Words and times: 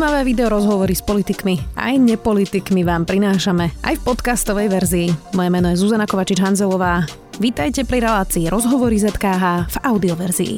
Zaujímavé 0.00 0.32
video 0.32 0.48
rozhovory 0.48 0.96
s 0.96 1.04
politikmi 1.04 1.76
aj 1.76 2.00
nepolitikmi 2.00 2.88
vám 2.88 3.04
prinášame 3.04 3.68
aj 3.84 4.00
v 4.00 4.02
podcastovej 4.08 4.72
verzii. 4.72 5.12
Moje 5.36 5.52
meno 5.52 5.68
je 5.68 5.76
Zuzana 5.76 6.08
Kovačič-Hanzelová. 6.08 7.04
Vítajte 7.36 7.84
pri 7.84 8.08
relácii 8.08 8.48
Rozhovory 8.48 8.96
ZKH 8.96 9.68
v 9.68 9.76
audioverzii. 9.84 10.54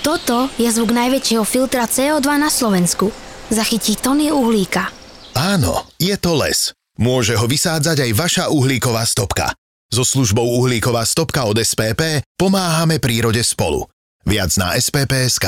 Toto 0.00 0.48
je 0.56 0.68
zvuk 0.72 0.88
najväčšieho 0.96 1.44
filtra 1.44 1.84
CO2 1.84 2.24
na 2.40 2.48
Slovensku. 2.48 3.12
Zachytí 3.52 3.92
tony 3.92 4.32
uhlíka. 4.32 4.88
Áno, 5.36 5.84
je 6.00 6.16
to 6.16 6.32
les. 6.32 6.72
Môže 6.96 7.36
ho 7.36 7.44
vysádzať 7.44 8.08
aj 8.08 8.10
vaša 8.16 8.44
uhlíková 8.48 9.04
stopka. 9.04 9.52
So 9.92 10.00
službou 10.00 10.48
Uhlíková 10.64 11.04
stopka 11.04 11.44
od 11.44 11.60
SPP 11.60 12.24
pomáhame 12.40 12.96
prírode 12.96 13.44
spolu. 13.44 13.84
Viac 14.26 14.50
na 14.58 14.74
spp.sk. 14.74 15.46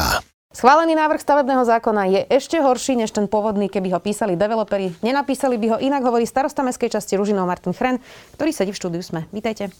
Schválený 0.50 0.98
návrh 0.98 1.22
stavebného 1.22 1.62
zákona 1.62 2.02
je 2.10 2.20
ešte 2.26 2.58
horší 2.58 2.98
než 2.98 3.14
ten 3.14 3.30
pôvodný, 3.30 3.70
keby 3.70 3.94
ho 3.94 4.02
písali 4.02 4.34
developeri. 4.34 4.90
Nenapísali 4.98 5.54
by 5.58 5.66
ho 5.74 5.78
inak, 5.78 6.02
hovorí 6.02 6.26
starosta 6.26 6.66
mestskej 6.66 6.90
časti 6.98 7.14
Ružinov 7.14 7.46
Martin 7.46 7.70
Chren, 7.70 8.02
ktorý 8.34 8.50
sedí 8.50 8.74
v 8.74 8.80
štúdiu 8.82 9.02
SME. 9.02 9.30
Vítajte. 9.30 9.70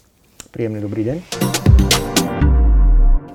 Príjemný 0.55 0.79
dobrý 0.79 1.01
deň. 1.07 1.17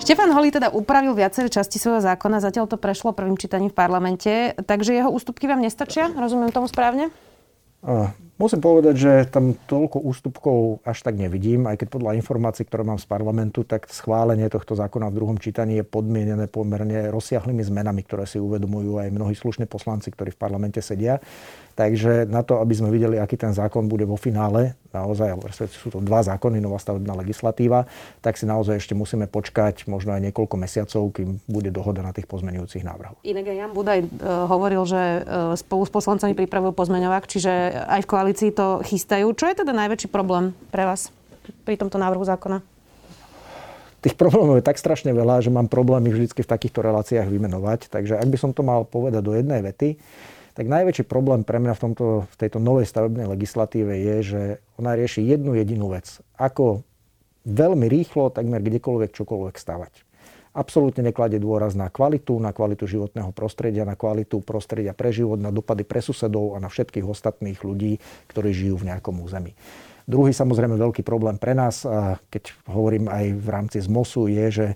Štefan 0.01 0.31
Holý 0.33 0.55
teda 0.55 0.71
upravil 0.71 1.13
viaceré 1.19 1.51
časti 1.51 1.83
svojho 1.83 1.99
zákona, 1.99 2.39
zatiaľ 2.39 2.71
to 2.71 2.79
prešlo 2.79 3.11
prvým 3.13 3.35
čítaním 3.35 3.69
v 3.69 3.77
parlamente, 3.77 4.55
takže 4.55 4.97
jeho 4.97 5.11
ústupky 5.11 5.51
vám 5.51 5.61
nestačia? 5.61 6.09
Rozumiem 6.15 6.55
tomu 6.55 6.71
správne? 6.71 7.11
Musím 8.37 8.61
povedať, 8.61 8.95
že 9.01 9.13
tam 9.33 9.57
toľko 9.57 9.97
ústupkov 10.05 10.85
až 10.85 11.01
tak 11.01 11.17
nevidím, 11.17 11.65
aj 11.65 11.81
keď 11.81 11.89
podľa 11.89 12.21
informácií, 12.21 12.69
ktoré 12.69 12.85
mám 12.85 13.01
z 13.01 13.09
parlamentu, 13.09 13.65
tak 13.65 13.89
schválenie 13.89 14.53
tohto 14.53 14.77
zákona 14.77 15.09
v 15.09 15.17
druhom 15.17 15.41
čítaní 15.41 15.81
je 15.81 15.89
podmienené 15.89 16.45
pomerne 16.45 17.09
rozsiahlými 17.09 17.65
zmenami, 17.65 18.05
ktoré 18.05 18.29
si 18.29 18.37
uvedomujú 18.37 19.01
aj 19.01 19.09
mnohí 19.09 19.33
slušní 19.33 19.65
poslanci, 19.65 20.13
ktorí 20.13 20.37
v 20.37 20.41
parlamente 20.41 20.85
sedia. 20.85 21.17
Takže 21.77 22.25
na 22.29 22.41
to, 22.41 22.61
aby 22.61 22.73
sme 22.73 22.89
videli, 22.89 23.21
aký 23.21 23.37
ten 23.37 23.53
zákon 23.53 23.85
bude 23.85 24.09
vo 24.09 24.17
finále, 24.17 24.77
naozaj, 24.97 25.37
sú 25.77 25.93
to 25.93 26.01
dva 26.01 26.25
zákony, 26.25 26.57
nová 26.57 26.81
stavebná 26.81 27.13
legislatíva, 27.21 27.85
tak 28.25 28.41
si 28.41 28.49
naozaj 28.49 28.81
ešte 28.81 28.97
musíme 28.97 29.29
počkať 29.29 29.85
možno 29.85 30.17
aj 30.17 30.25
niekoľko 30.25 30.57
mesiacov, 30.57 31.13
kým 31.13 31.37
bude 31.45 31.69
dohoda 31.69 32.01
na 32.01 32.17
tých 32.17 32.25
pozmenujúcich 32.25 32.81
návrhov. 32.81 33.21
Inak 33.29 33.45
Jan 33.45 33.77
Budaj 33.77 34.09
uh, 34.09 34.49
hovoril, 34.49 34.89
že 34.89 35.21
uh, 35.21 35.53
spolu 35.53 35.85
s 35.85 35.93
poslancami 35.93 36.33
pripravujú 36.33 36.73
pozmeňovák, 36.73 37.29
čiže 37.29 37.53
aj 37.85 38.01
v 38.05 38.11
koalícii 38.27 38.51
to 38.51 38.83
chystajú. 38.83 39.31
Čo 39.39 39.47
je 39.47 39.63
teda 39.63 39.71
najväčší 39.71 40.11
problém 40.11 40.51
pre 40.75 40.83
vás 40.83 41.15
pri 41.63 41.79
tomto 41.79 41.95
návrhu 41.95 42.27
zákona? 42.27 42.59
Tých 44.03 44.19
problémov 44.19 44.59
je 44.59 44.67
tak 44.67 44.83
strašne 44.83 45.15
veľa, 45.15 45.47
že 45.47 45.55
mám 45.55 45.71
problémy 45.71 46.11
vždy 46.11 46.35
v 46.35 46.51
takýchto 46.51 46.83
reláciách 46.83 47.31
vymenovať. 47.31 47.87
Takže 47.87 48.19
ak 48.19 48.27
by 48.27 48.35
som 48.35 48.51
to 48.51 48.67
mal 48.67 48.83
povedať 48.83 49.23
do 49.23 49.31
jednej 49.31 49.63
vety, 49.63 50.03
tak 50.59 50.67
najväčší 50.67 51.07
problém 51.07 51.47
pre 51.47 51.63
mňa 51.63 51.79
v, 51.79 51.81
tomto, 51.87 52.07
v 52.27 52.35
tejto 52.35 52.59
novej 52.59 52.91
stavebnej 52.91 53.31
legislatíve 53.31 53.95
je, 53.95 54.17
že 54.27 54.43
ona 54.75 54.99
rieši 54.99 55.23
jednu 55.23 55.55
jedinú 55.55 55.95
vec. 55.95 56.19
Ako 56.35 56.83
veľmi 57.47 57.87
rýchlo, 57.87 58.35
takmer 58.35 58.59
kdekoľvek 58.59 59.15
čokoľvek 59.15 59.55
stavať. 59.55 60.03
Absolútne 60.57 61.05
nekladie 61.05 61.37
dôraz 61.37 61.77
na 61.77 61.93
kvalitu, 61.93 62.41
na 62.41 62.49
kvalitu 62.49 62.89
životného 62.89 63.29
prostredia, 63.37 63.85
na 63.85 63.93
kvalitu 63.93 64.41
prostredia 64.41 64.97
pre 64.97 65.13
život, 65.13 65.37
na 65.37 65.53
dopady 65.53 65.85
pre 65.85 66.01
susedov 66.01 66.57
a 66.57 66.65
na 66.65 66.73
všetkých 66.73 67.05
ostatných 67.05 67.61
ľudí, 67.61 68.01
ktorí 68.33 68.57
žijú 68.57 68.81
v 68.81 68.89
nejakom 68.89 69.21
území. 69.21 69.53
Druhý 70.09 70.33
samozrejme 70.33 70.81
veľký 70.81 71.05
problém 71.05 71.37
pre 71.37 71.53
nás, 71.53 71.85
a 71.85 72.17
keď 72.33 72.57
hovorím 72.73 73.13
aj 73.13 73.25
v 73.37 73.49
rámci 73.53 73.85
ZMOSu, 73.85 74.33
je, 74.33 74.47
že 74.49 74.67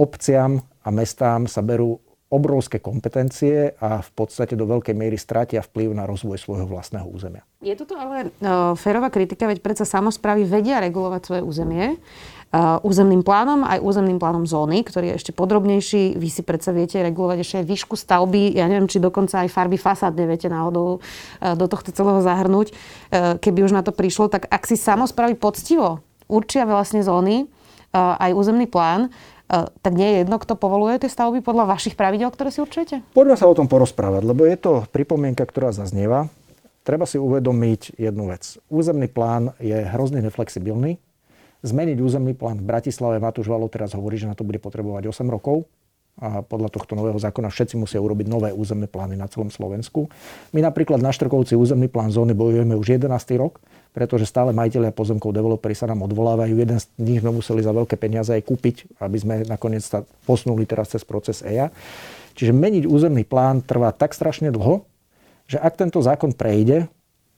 obciam 0.00 0.64
a 0.80 0.88
mestám 0.88 1.44
sa 1.44 1.60
berú 1.60 2.00
obrovské 2.34 2.82
kompetencie 2.82 3.78
a 3.78 4.02
v 4.02 4.10
podstate 4.18 4.58
do 4.58 4.66
veľkej 4.66 4.90
miery 4.90 5.14
stratia 5.14 5.62
vplyv 5.62 5.94
na 5.94 6.02
rozvoj 6.02 6.42
svojho 6.42 6.66
vlastného 6.66 7.06
územia. 7.06 7.46
Je 7.62 7.78
toto 7.78 7.94
ale 7.94 8.34
uh, 8.42 8.74
férová 8.74 9.14
kritika, 9.14 9.46
veď 9.46 9.62
predsa 9.62 9.86
samozprávy 9.86 10.42
vedia 10.42 10.82
regulovať 10.82 11.22
svoje 11.22 11.42
územie 11.46 11.94
uh, 11.94 12.82
územným 12.82 13.22
plánom, 13.22 13.62
aj 13.62 13.78
územným 13.78 14.18
plánom 14.18 14.42
zóny, 14.42 14.82
ktorý 14.82 15.14
je 15.14 15.18
ešte 15.22 15.32
podrobnejší. 15.32 16.18
Vy 16.18 16.28
si 16.28 16.42
predsa 16.42 16.74
viete 16.74 16.98
regulovať 16.98 17.38
ešte 17.40 17.56
aj 17.62 17.66
výšku 17.70 17.94
stavby, 17.94 18.58
ja 18.58 18.66
neviem, 18.66 18.90
či 18.90 18.98
dokonca 18.98 19.46
aj 19.46 19.54
farby 19.54 19.78
fasád 19.78 20.18
neviete 20.18 20.50
náhodou 20.50 20.98
uh, 20.98 21.54
do 21.54 21.70
tohto 21.70 21.94
celého 21.94 22.18
zahrnúť. 22.18 22.74
Keby 23.14 23.62
už 23.62 23.72
na 23.78 23.86
to 23.86 23.94
prišlo, 23.94 24.26
tak 24.26 24.50
ak 24.50 24.66
si 24.66 24.74
samozprávy 24.74 25.38
poctivo 25.38 26.02
určia 26.26 26.66
vlastne 26.66 26.98
zóny, 26.98 27.46
aj 27.94 28.34
územný 28.34 28.66
plán, 28.66 29.14
tak 29.48 29.92
nie 29.92 30.08
je 30.08 30.16
jedno, 30.24 30.36
kto 30.40 30.56
povoluje 30.56 31.04
tie 31.04 31.10
stavby 31.12 31.44
podľa 31.44 31.68
vašich 31.68 31.94
pravidel, 31.94 32.32
ktoré 32.32 32.48
si 32.48 32.64
určujete? 32.64 33.04
Poďme 33.12 33.36
sa 33.36 33.48
o 33.48 33.54
tom 33.56 33.68
porozprávať, 33.68 34.22
lebo 34.24 34.48
je 34.48 34.56
to 34.56 34.72
pripomienka, 34.90 35.44
ktorá 35.44 35.70
zaznieva. 35.70 36.32
Treba 36.84 37.08
si 37.08 37.16
uvedomiť 37.16 37.96
jednu 37.96 38.28
vec. 38.28 38.60
Územný 38.68 39.08
plán 39.08 39.56
je 39.56 39.84
hrozne 39.88 40.20
neflexibilný. 40.20 41.00
Zmeniť 41.64 41.96
územný 41.96 42.36
plán 42.36 42.60
v 42.60 42.68
Bratislave, 42.68 43.16
Matúš 43.16 43.48
Valov 43.48 43.72
teraz 43.72 43.96
hovorí, 43.96 44.20
že 44.20 44.28
na 44.28 44.36
to 44.36 44.44
bude 44.44 44.60
potrebovať 44.60 45.08
8 45.08 45.24
rokov. 45.32 45.64
A 46.20 46.46
podľa 46.46 46.70
tohto 46.70 46.94
nového 46.94 47.18
zákona 47.18 47.50
všetci 47.50 47.74
musia 47.74 47.98
urobiť 47.98 48.30
nové 48.30 48.54
územné 48.54 48.86
plány 48.86 49.18
na 49.18 49.26
celom 49.26 49.50
Slovensku. 49.50 50.06
My 50.54 50.62
napríklad 50.62 51.02
na 51.02 51.10
Štrkovci 51.10 51.58
územný 51.58 51.90
plán 51.90 52.14
zóny 52.14 52.36
bojujeme 52.38 52.76
už 52.78 53.02
11. 53.02 53.10
rok 53.40 53.58
pretože 53.94 54.26
stále 54.26 54.50
majiteľia 54.50 54.90
pozemkov, 54.90 55.30
developeri 55.30 55.78
sa 55.78 55.86
nám 55.86 56.02
odvolávajú. 56.10 56.58
Jeden 56.58 56.82
z 56.82 56.90
nich 56.98 57.22
sme 57.22 57.30
museli 57.30 57.62
za 57.62 57.70
veľké 57.70 57.94
peniaze 57.94 58.34
aj 58.34 58.42
kúpiť, 58.42 58.98
aby 58.98 59.16
sme 59.16 59.34
nakoniec 59.46 59.86
sa 59.86 60.02
posunuli 60.26 60.66
teraz 60.66 60.90
cez 60.90 61.06
proces 61.06 61.46
EIA. 61.46 61.70
Čiže 62.34 62.50
meniť 62.50 62.90
územný 62.90 63.22
plán 63.22 63.62
trvá 63.62 63.94
tak 63.94 64.10
strašne 64.10 64.50
dlho, 64.50 64.82
že 65.46 65.62
ak 65.62 65.78
tento 65.78 66.02
zákon 66.02 66.34
prejde, 66.34 66.90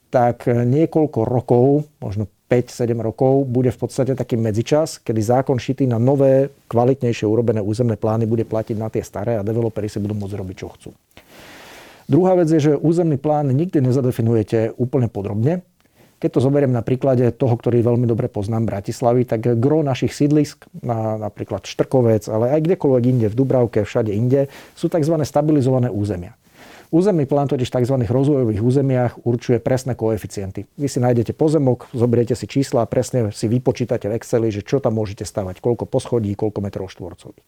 tak 0.09 0.49
niekoľko 0.49 1.21
rokov, 1.28 1.84
možno 2.00 2.25
5-7 2.49 3.05
rokov, 3.05 3.44
bude 3.44 3.69
v 3.69 3.77
podstate 3.77 4.17
taký 4.17 4.41
medzičas, 4.41 5.03
kedy 5.05 5.21
zákon 5.21 5.61
šitý 5.61 5.84
na 5.84 6.00
nové, 6.00 6.49
kvalitnejšie 6.73 7.28
urobené 7.28 7.61
územné 7.61 8.00
plány 8.00 8.25
bude 8.25 8.49
platiť 8.49 8.77
na 8.81 8.88
tie 8.88 9.05
staré 9.05 9.37
a 9.37 9.44
developeri 9.44 9.93
si 9.93 10.00
budú 10.00 10.17
môcť 10.17 10.38
robiť, 10.41 10.56
čo 10.56 10.73
chcú. 10.73 10.91
Druhá 12.06 12.38
vec 12.38 12.49
je, 12.49 12.71
že 12.71 12.78
územný 12.78 13.19
plán 13.19 13.50
nikdy 13.50 13.83
nezadefinujete 13.83 14.78
úplne 14.78 15.11
podrobne, 15.11 15.67
keď 16.16 16.31
to 16.32 16.41
zoberiem 16.41 16.72
na 16.72 16.81
príklade 16.81 17.28
toho, 17.37 17.54
ktorý 17.54 17.84
veľmi 17.84 18.09
dobre 18.09 18.32
poznám 18.32 18.65
Bratislavy, 18.65 19.28
tak 19.28 19.44
gro 19.60 19.84
našich 19.84 20.16
sídlisk, 20.16 20.65
na, 20.81 21.21
napríklad 21.21 21.69
Štrkovec, 21.69 22.25
ale 22.32 22.56
aj 22.56 22.60
kdekoľvek 22.65 23.04
inde, 23.04 23.27
v 23.28 23.37
Dubravke, 23.37 23.84
všade 23.84 24.12
inde, 24.16 24.49
sú 24.72 24.88
tzv. 24.88 25.12
stabilizované 25.21 25.93
územia. 25.93 26.32
Územný 26.94 27.26
plán 27.26 27.50
totiž 27.50 27.66
v 27.66 27.76
tzv. 27.82 27.97
rozvojových 28.06 28.62
územiach 28.62 29.12
určuje 29.26 29.58
presné 29.58 29.98
koeficienty. 29.98 30.70
Vy 30.78 30.86
si 30.86 31.02
nájdete 31.02 31.34
pozemok, 31.34 31.91
zoberiete 31.91 32.38
si 32.38 32.47
čísla 32.47 32.86
a 32.86 32.91
presne 32.91 33.34
si 33.34 33.50
vypočítate 33.50 34.06
v 34.06 34.14
Exceli, 34.22 34.54
že 34.54 34.62
čo 34.62 34.78
tam 34.78 34.94
môžete 34.94 35.26
stavať, 35.26 35.58
koľko 35.58 35.91
poschodí, 35.91 36.30
koľko 36.38 36.62
metrov 36.62 36.86
štvorcových. 36.86 37.42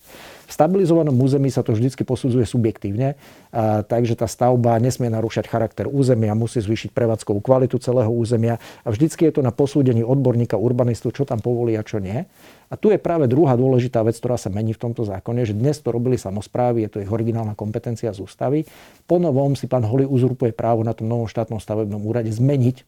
V 0.48 0.52
stabilizovanom 0.52 1.14
území 1.14 1.54
sa 1.54 1.62
to 1.62 1.70
vždy 1.70 1.94
posudzuje 2.02 2.44
subjektívne, 2.48 3.14
a, 3.54 3.86
takže 3.86 4.18
tá 4.18 4.26
stavba 4.26 4.74
nesmie 4.82 5.06
narúšať 5.12 5.46
charakter 5.46 5.86
územia, 5.86 6.34
musí 6.34 6.58
zvýšiť 6.58 6.90
prevádzkovú 6.90 7.38
kvalitu 7.38 7.78
celého 7.78 8.10
územia 8.10 8.58
a 8.82 8.88
vždycky 8.90 9.30
je 9.30 9.38
to 9.38 9.42
na 9.46 9.54
posúdení 9.54 10.02
odborníka 10.02 10.58
urbanistu, 10.58 11.14
čo 11.14 11.22
tam 11.22 11.38
povolí 11.38 11.78
a 11.78 11.86
čo 11.86 12.02
nie. 12.02 12.26
A 12.68 12.76
tu 12.76 12.92
je 12.92 13.00
práve 13.00 13.24
druhá 13.24 13.56
dôležitá 13.56 14.04
vec, 14.04 14.20
ktorá 14.20 14.36
sa 14.36 14.52
mení 14.52 14.76
v 14.76 14.82
tomto 14.84 15.00
zákone, 15.08 15.48
že 15.48 15.56
dnes 15.56 15.80
to 15.80 15.88
robili 15.88 16.20
samozprávy, 16.20 16.84
je 16.84 16.90
to 16.92 16.98
ich 17.00 17.08
originálna 17.08 17.56
kompetencia 17.56 18.12
z 18.12 18.20
ústavy. 18.20 18.68
Po 19.08 19.16
novom 19.16 19.56
si 19.56 19.64
pán 19.64 19.88
Holi 19.88 20.04
uzurpuje 20.04 20.52
právo 20.52 20.84
na 20.84 20.92
tom 20.92 21.08
novom 21.08 21.24
štátnom 21.24 21.56
stavebnom 21.56 22.04
úrade 22.04 22.28
zmeniť 22.28 22.76
e, 22.76 22.82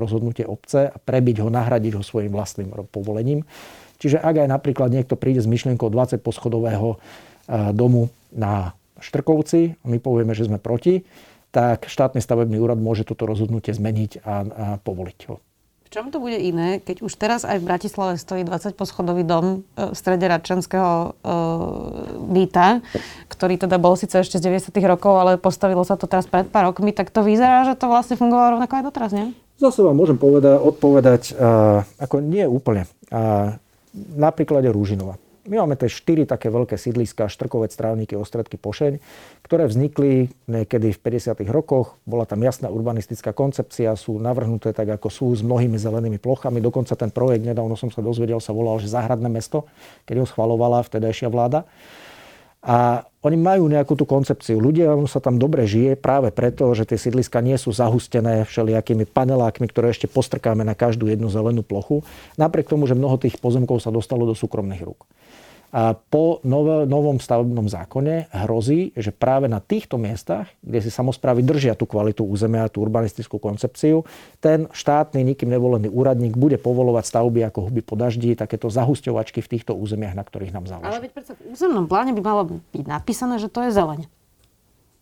rozhodnutie 0.00 0.48
obce 0.48 0.88
a 0.88 0.96
prebiť 0.96 1.44
ho, 1.44 1.52
nahradiť 1.52 2.00
ho 2.00 2.02
svojim 2.02 2.32
vlastným 2.32 2.72
povolením. 2.88 3.44
Čiže 4.00 4.24
ak 4.24 4.44
aj 4.44 4.48
napríklad 4.48 4.88
niekto 4.88 5.20
príde 5.20 5.44
s 5.44 5.48
myšlienkou 5.48 5.92
20 5.92 6.16
poschodového 6.24 6.96
e, 6.96 6.96
domu 7.76 8.08
na 8.32 8.72
Štrkovci, 8.96 9.76
my 9.84 10.00
povieme, 10.00 10.32
že 10.32 10.48
sme 10.48 10.56
proti, 10.56 11.04
tak 11.52 11.88
štátny 11.88 12.24
stavebný 12.24 12.56
úrad 12.56 12.80
môže 12.80 13.04
toto 13.04 13.28
rozhodnutie 13.28 13.76
zmeniť 13.76 14.20
a, 14.20 14.20
a 14.24 14.34
povoliť 14.80 15.20
ho. 15.28 15.36
V 15.86 15.94
čom 15.94 16.10
to 16.10 16.18
bude 16.18 16.34
iné, 16.34 16.82
keď 16.82 17.06
už 17.06 17.14
teraz 17.14 17.46
aj 17.46 17.62
v 17.62 17.68
Bratislave 17.70 18.18
stojí 18.18 18.42
20 18.42 18.74
poschodový 18.74 19.22
dom 19.22 19.62
e, 19.78 19.94
v 19.94 19.94
strede 19.94 20.26
Radčanského 20.26 20.90
e, 20.98 21.08
byta, 22.26 22.82
ktorý 23.30 23.54
teda 23.54 23.78
bol 23.78 23.94
síce 23.94 24.18
ešte 24.18 24.42
z 24.42 24.50
90 24.50 24.74
rokov, 24.82 25.14
ale 25.14 25.38
postavilo 25.38 25.86
sa 25.86 25.94
to 25.94 26.10
teraz 26.10 26.26
pred 26.26 26.50
pár 26.50 26.74
rokmi, 26.74 26.90
tak 26.90 27.14
to 27.14 27.22
vyzerá, 27.22 27.62
že 27.62 27.78
to 27.78 27.86
vlastne 27.86 28.18
fungovalo 28.18 28.58
rovnako 28.58 28.82
aj 28.82 28.84
doteraz, 28.90 29.10
nie? 29.14 29.30
Zase 29.62 29.86
vám 29.86 29.94
môžem 29.94 30.18
povedať, 30.18 30.58
odpovedať, 30.58 31.22
uh, 31.38 31.80
ako 32.02 32.18
nie 32.18 32.44
úplne. 32.44 32.84
Uh, 33.08 33.56
na 33.94 34.28
príklade 34.28 34.68
Rúžinova. 34.68 35.16
My 35.46 35.62
máme 35.62 35.78
tie 35.78 35.86
štyri 35.86 36.26
také 36.26 36.50
veľké 36.50 36.74
sídliska, 36.74 37.30
Štrkovec, 37.30 37.70
Strávniky, 37.70 38.18
Ostredky, 38.18 38.58
Pošeň, 38.58 38.98
ktoré 39.46 39.70
vznikli 39.70 40.34
niekedy 40.50 40.90
v 40.90 40.98
50. 40.98 41.38
rokoch. 41.46 41.94
Bola 42.02 42.26
tam 42.26 42.42
jasná 42.42 42.66
urbanistická 42.66 43.30
koncepcia, 43.30 43.94
sú 43.94 44.18
navrhnuté 44.18 44.74
tak, 44.74 44.90
ako 44.98 45.06
sú, 45.06 45.26
s 45.30 45.46
mnohými 45.46 45.78
zelenými 45.78 46.18
plochami. 46.18 46.58
Dokonca 46.58 46.98
ten 46.98 47.14
projekt, 47.14 47.46
nedávno 47.46 47.78
som 47.78 47.94
sa 47.94 48.02
dozvedel, 48.02 48.42
sa 48.42 48.50
volal, 48.50 48.82
že 48.82 48.90
Záhradné 48.90 49.30
mesto, 49.30 49.70
keď 50.02 50.22
ho 50.22 50.26
schvalovala 50.26 50.82
vtedajšia 50.82 51.30
vláda. 51.30 51.62
A 52.66 53.06
oni 53.22 53.38
majú 53.38 53.70
nejakú 53.70 53.94
tú 53.94 54.02
koncepciu. 54.02 54.58
Ľudia 54.58 54.98
sa 55.06 55.22
tam 55.22 55.38
dobre 55.38 55.70
žije 55.70 55.94
práve 55.94 56.34
preto, 56.34 56.66
že 56.74 56.82
tie 56.82 56.98
sídliska 56.98 57.38
nie 57.38 57.54
sú 57.54 57.70
zahustené 57.70 58.42
všelijakými 58.42 59.06
panelákmi, 59.06 59.70
ktoré 59.70 59.94
ešte 59.94 60.10
postrkáme 60.10 60.66
na 60.66 60.74
každú 60.74 61.06
jednu 61.06 61.30
zelenú 61.30 61.62
plochu. 61.62 62.02
Napriek 62.34 62.66
tomu, 62.66 62.90
že 62.90 62.98
mnoho 62.98 63.22
tých 63.22 63.38
pozemkov 63.38 63.78
sa 63.78 63.94
dostalo 63.94 64.26
do 64.26 64.34
súkromných 64.34 64.82
rúk. 64.82 65.06
Po 66.08 66.40
novom 66.88 67.20
stavebnom 67.20 67.68
zákone 67.68 68.32
hrozí, 68.32 68.96
že 68.96 69.12
práve 69.12 69.44
na 69.44 69.60
týchto 69.60 70.00
miestach, 70.00 70.48
kde 70.64 70.80
si 70.80 70.88
samozprávy 70.88 71.44
držia 71.44 71.76
tú 71.76 71.84
kvalitu 71.84 72.24
územia, 72.24 72.72
tú 72.72 72.80
urbanistickú 72.80 73.36
koncepciu, 73.36 74.08
ten 74.40 74.72
štátny, 74.72 75.20
nikým 75.20 75.52
nevolený 75.52 75.92
úradník 75.92 76.32
bude 76.32 76.56
povolovať 76.56 77.04
stavby 77.12 77.44
ako 77.52 77.68
huby 77.68 77.84
po 77.84 77.92
daždi, 77.92 78.32
takéto 78.32 78.72
zahusťovačky 78.72 79.44
v 79.44 79.48
týchto 79.52 79.76
územiach, 79.76 80.16
na 80.16 80.24
ktorých 80.24 80.56
nám 80.56 80.64
záleží. 80.64 80.96
Ale 80.96 81.04
veď 81.04 81.12
predsa 81.12 81.32
v 81.36 81.52
územnom 81.52 81.84
pláne 81.84 82.16
by 82.16 82.22
malo 82.24 82.42
byť 82.72 82.86
napísané, 82.88 83.36
že 83.36 83.52
to 83.52 83.68
je 83.68 83.76
zeleň. 83.76 84.08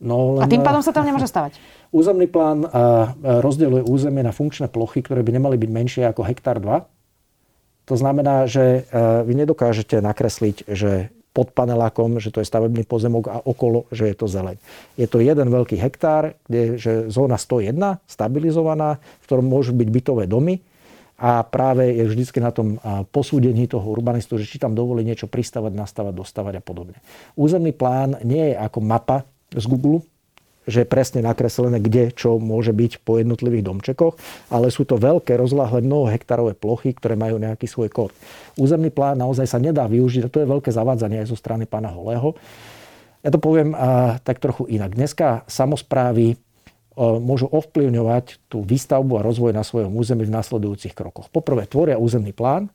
No, 0.03 0.43
len... 0.43 0.43
A 0.43 0.51
tým 0.51 0.67
pádom 0.67 0.83
sa 0.83 0.91
tam 0.91 1.07
nemôže 1.07 1.31
stavať. 1.31 1.55
Územný 1.95 2.27
plán 2.27 2.67
rozdeľuje 3.23 3.87
územie 3.87 4.27
na 4.27 4.35
funkčné 4.35 4.67
plochy, 4.67 5.07
ktoré 5.07 5.23
by 5.23 5.39
nemali 5.39 5.55
byť 5.55 5.71
menšie 5.71 6.03
ako 6.11 6.27
hektár 6.27 6.59
2 6.59 6.83
to 7.85 7.95
znamená, 8.01 8.49
že 8.49 8.89
e, 8.89 9.03
vy 9.29 9.33
nedokážete 9.37 10.01
nakresliť, 10.01 10.65
že 10.69 11.13
pod 11.35 11.51
panelákom, 11.51 12.23
že 12.23 12.31
to 12.31 12.39
je 12.39 12.47
stavebný 12.47 12.87
pozemok 12.87 13.25
a 13.27 13.43
okolo, 13.43 13.91
že 13.91 14.07
je 14.07 14.17
to 14.17 14.31
zeleň. 14.31 14.57
Je 14.95 15.11
to 15.11 15.19
jeden 15.19 15.51
veľký 15.51 15.75
hektár, 15.75 16.39
kde 16.47 16.79
že 16.79 16.93
zóna 17.11 17.37
101, 17.37 17.75
stabilizovaná, 18.07 19.03
v 19.21 19.25
ktorom 19.27 19.43
môžu 19.43 19.75
byť 19.75 19.89
bytové 19.91 20.25
domy 20.31 20.63
a 21.19 21.43
práve 21.43 21.91
je 21.91 22.07
vždycky 22.07 22.39
na 22.39 22.55
tom 22.55 22.79
posúdení 23.11 23.67
toho 23.67 23.87
urbanistu, 23.87 24.39
že 24.39 24.47
či 24.47 24.63
tam 24.63 24.79
dovolí 24.79 25.03
niečo 25.03 25.27
pristavať, 25.27 25.75
nastavať, 25.75 26.15
dostavať 26.15 26.55
a 26.59 26.63
podobne. 26.63 26.99
Územný 27.35 27.75
plán 27.75 28.19
nie 28.23 28.55
je 28.55 28.57
ako 28.59 28.79
mapa 28.83 29.27
z 29.51 29.67
Google, 29.67 30.07
že 30.65 30.85
je 30.85 30.89
presne 30.89 31.21
nakreslené, 31.21 31.81
kde 31.81 32.13
čo 32.13 32.41
môže 32.41 32.73
byť 32.73 33.05
po 33.05 33.21
jednotlivých 33.21 33.65
domčekoch, 33.69 34.17
ale 34.49 34.73
sú 34.73 34.89
to 34.89 34.97
veľké, 34.97 35.37
rozláhle 35.37 35.85
mnoho 35.85 36.09
hektárové 36.09 36.57
plochy, 36.57 36.97
ktoré 36.97 37.17
majú 37.17 37.37
nejaký 37.37 37.69
svoj 37.69 37.93
kód. 37.93 38.11
Územný 38.57 38.89
plán 38.89 39.21
naozaj 39.21 39.45
sa 39.45 39.61
nedá 39.61 39.85
využiť 39.85 40.25
a 40.25 40.33
to 40.33 40.41
je 40.41 40.49
veľké 40.49 40.73
zavádzanie 40.73 41.21
aj 41.21 41.29
zo 41.29 41.37
strany 41.37 41.69
pána 41.69 41.93
Holého. 41.93 42.33
Ja 43.25 43.33
to 43.33 43.41
poviem 43.41 43.73
a, 43.77 44.21
tak 44.21 44.41
trochu 44.41 44.69
inak. 44.69 44.97
Dneska 44.97 45.49
samozprávy 45.49 46.37
môžu 46.99 47.51
ovplyvňovať 47.51 48.47
tú 48.47 48.63
výstavbu 48.63 49.19
a 49.19 49.27
rozvoj 49.27 49.51
na 49.51 49.67
svojom 49.67 49.91
území 49.99 50.31
v 50.31 50.35
nasledujúcich 50.35 50.95
krokoch. 50.95 51.27
Poprvé 51.27 51.67
tvoria 51.67 51.99
územný 51.99 52.31
plán, 52.31 52.71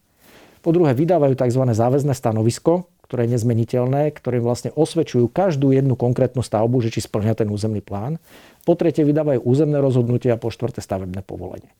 po 0.59 0.75
druhé 0.75 0.91
vydávajú 0.91 1.39
tzv. 1.39 1.63
záväzné 1.71 2.11
stanovisko, 2.11 2.83
ktoré 3.09 3.25
je 3.25 3.41
nezmeniteľné, 3.41 4.13
ktoré 4.13 4.37
vlastne 4.37 4.69
osvedčujú 4.77 5.33
každú 5.33 5.73
jednu 5.73 5.97
konkrétnu 5.97 6.45
stavbu, 6.45 6.77
že 6.85 6.93
či 6.93 7.01
splňa 7.01 7.41
ten 7.41 7.49
územný 7.49 7.81
plán. 7.81 8.21
Po 8.69 8.77
tretie 8.77 9.01
vydávajú 9.01 9.41
územné 9.49 9.81
rozhodnutia 9.81 10.37
a 10.37 10.41
po 10.41 10.53
štvrté 10.53 10.77
stavebné 10.77 11.25
povolenie. 11.25 11.73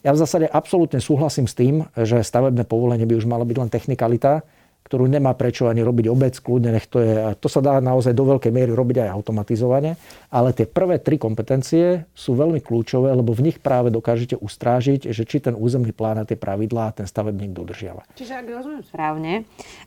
Ja 0.00 0.16
v 0.16 0.20
zásade 0.24 0.48
absolútne 0.48 1.04
súhlasím 1.04 1.44
s 1.44 1.52
tým, 1.52 1.84
že 1.92 2.24
stavebné 2.24 2.64
povolenie 2.64 3.04
by 3.04 3.12
už 3.12 3.28
malo 3.28 3.44
byť 3.44 3.56
len 3.60 3.68
technikalita, 3.68 4.40
ktorú 4.84 5.08
nemá 5.08 5.32
prečo 5.32 5.64
ani 5.64 5.80
robiť 5.80 6.12
obec, 6.12 6.36
kľudne 6.36 6.76
nech 6.76 6.84
to 6.92 7.00
je. 7.00 7.16
To 7.40 7.48
sa 7.48 7.64
dá 7.64 7.80
naozaj 7.80 8.12
do 8.12 8.28
veľkej 8.28 8.52
miery 8.52 8.76
robiť 8.76 9.08
aj 9.08 9.16
automatizovane, 9.16 9.96
ale 10.28 10.48
tie 10.52 10.68
prvé 10.68 11.00
tri 11.00 11.16
kompetencie 11.16 12.04
sú 12.12 12.36
veľmi 12.36 12.60
kľúčové, 12.60 13.08
lebo 13.16 13.32
v 13.32 13.48
nich 13.48 13.56
práve 13.64 13.88
dokážete 13.88 14.36
ustrážiť, 14.36 15.08
že 15.08 15.24
či 15.24 15.40
ten 15.40 15.56
územný 15.56 15.96
plán 15.96 16.20
a 16.20 16.28
tie 16.28 16.36
pravidlá 16.36 16.92
ten 16.92 17.08
stavebník 17.08 17.56
dodržiava. 17.56 18.04
Čiže 18.12 18.44
ak 18.44 18.46
rozumiem 18.46 18.84
správne, 18.84 19.32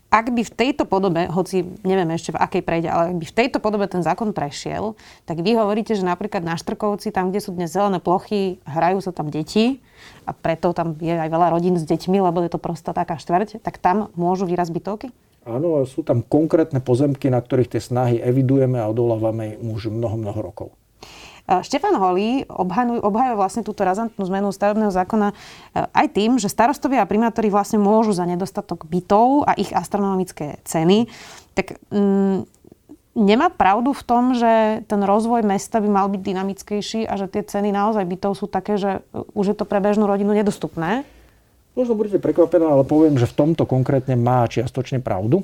ak 0.10 0.34
by 0.34 0.42
v 0.42 0.54
tejto 0.56 0.90
podobe, 0.90 1.30
hoci 1.30 1.62
neviem 1.86 2.10
ešte 2.18 2.34
v 2.34 2.42
akej 2.42 2.64
prejde, 2.66 2.90
ale 2.90 3.14
ak 3.14 3.18
by 3.22 3.26
v 3.30 3.38
tejto 3.38 3.58
podobe 3.62 3.86
ten 3.86 4.02
zákon 4.02 4.34
prešiel, 4.34 4.98
tak 5.30 5.46
vy 5.46 5.54
hovoríte, 5.62 5.94
že 5.94 6.02
napríklad 6.02 6.42
na 6.42 6.58
Štrkovci, 6.58 7.14
tam, 7.14 7.30
kde 7.30 7.46
sú 7.46 7.54
dnes 7.54 7.70
zelené 7.70 8.02
plochy, 8.02 8.58
hrajú 8.66 8.98
sa 9.06 9.14
tam 9.14 9.30
deti 9.30 9.78
a 10.26 10.32
preto 10.32 10.72
tam 10.72 10.98
je 11.00 11.14
aj 11.14 11.30
veľa 11.30 11.54
rodín 11.54 11.76
s 11.80 11.86
deťmi, 11.86 12.18
lebo 12.22 12.44
je 12.44 12.52
to 12.52 12.60
prosto 12.62 12.92
taká 12.92 13.18
štvrť, 13.18 13.62
tak 13.62 13.78
tam 13.82 14.10
môžu 14.18 14.48
výraz 14.48 14.72
bytovky? 14.74 15.12
Áno, 15.48 15.88
sú 15.88 16.04
tam 16.04 16.20
konkrétne 16.28 16.84
pozemky, 16.84 17.32
na 17.32 17.40
ktorých 17.40 17.78
tie 17.78 17.82
snahy 17.82 18.20
evidujeme 18.20 18.84
a 18.84 18.92
odolávame 18.92 19.56
už 19.56 19.88
mnoho, 19.88 20.20
mnoho 20.20 20.40
rokov. 20.44 20.70
Štefan 21.48 21.96
Holý 21.96 22.44
obhajuje 22.52 23.40
vlastne 23.40 23.64
túto 23.64 23.88
razantnú 23.88 24.20
zmenu 24.28 24.52
stavebného 24.52 24.92
zákona 24.92 25.32
e, 25.32 25.36
aj 25.96 26.08
tým, 26.12 26.36
že 26.36 26.52
starostovia 26.52 27.00
a 27.00 27.08
primátori 27.08 27.48
vlastne 27.48 27.80
môžu 27.80 28.12
za 28.12 28.28
nedostatok 28.28 28.84
bytov 28.84 29.48
a 29.48 29.56
ich 29.56 29.72
astronomické 29.72 30.60
ceny. 30.68 31.08
Tak 31.56 31.80
mm, 31.88 32.52
nemá 33.18 33.50
pravdu 33.50 33.98
v 33.98 34.04
tom, 34.06 34.38
že 34.38 34.86
ten 34.86 35.02
rozvoj 35.02 35.42
mesta 35.42 35.82
by 35.82 35.90
mal 35.90 36.08
byť 36.14 36.22
dynamickejší 36.22 37.10
a 37.10 37.18
že 37.18 37.26
tie 37.26 37.42
ceny 37.42 37.74
naozaj 37.74 38.06
bytov 38.06 38.38
sú 38.38 38.46
také, 38.46 38.78
že 38.78 39.02
už 39.34 39.46
je 39.52 39.56
to 39.58 39.66
pre 39.66 39.82
bežnú 39.82 40.06
rodinu 40.06 40.38
nedostupné? 40.38 41.02
Možno 41.74 41.98
budete 41.98 42.22
prekvapená, 42.22 42.70
ale 42.70 42.86
poviem, 42.86 43.18
že 43.18 43.30
v 43.30 43.38
tomto 43.38 43.66
konkrétne 43.66 44.14
má 44.14 44.46
čiastočne 44.46 45.02
pravdu. 45.02 45.42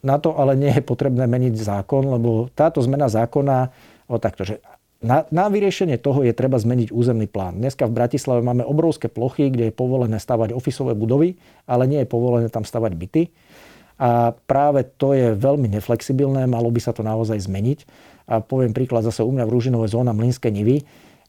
Na 0.00 0.16
to 0.16 0.32
ale 0.32 0.56
nie 0.56 0.72
je 0.72 0.80
potrebné 0.80 1.28
meniť 1.28 1.60
zákon, 1.60 2.08
lebo 2.08 2.48
táto 2.56 2.80
zmena 2.80 3.12
zákona, 3.12 3.68
o 4.08 4.16
takto, 4.16 4.48
že 4.48 4.64
na, 5.00 5.24
na 5.32 5.48
vyriešenie 5.48 5.96
toho 5.96 6.20
je 6.20 6.36
treba 6.36 6.60
zmeniť 6.60 6.92
územný 6.92 7.24
plán. 7.24 7.56
Dneska 7.56 7.88
v 7.88 7.96
Bratislave 7.96 8.44
máme 8.44 8.68
obrovské 8.68 9.08
plochy, 9.08 9.48
kde 9.48 9.72
je 9.72 9.74
povolené 9.76 10.20
stavať 10.20 10.52
ofisové 10.52 10.92
budovy, 10.92 11.40
ale 11.64 11.88
nie 11.88 12.04
je 12.04 12.08
povolené 12.08 12.52
tam 12.52 12.68
stavať 12.68 12.92
byty. 12.92 13.22
A 14.00 14.32
práve 14.32 14.88
to 14.96 15.12
je 15.12 15.36
veľmi 15.36 15.68
neflexibilné, 15.76 16.48
malo 16.48 16.72
by 16.72 16.80
sa 16.80 16.96
to 16.96 17.04
naozaj 17.04 17.36
zmeniť. 17.36 17.84
A 18.32 18.40
poviem 18.40 18.72
príklad 18.72 19.04
zase 19.04 19.20
u 19.20 19.28
mňa 19.28 19.44
v 19.44 19.52
Rúžinovej 19.52 19.92
zóna 19.92 20.16
Mlinské 20.16 20.48
Nivy. 20.48 20.80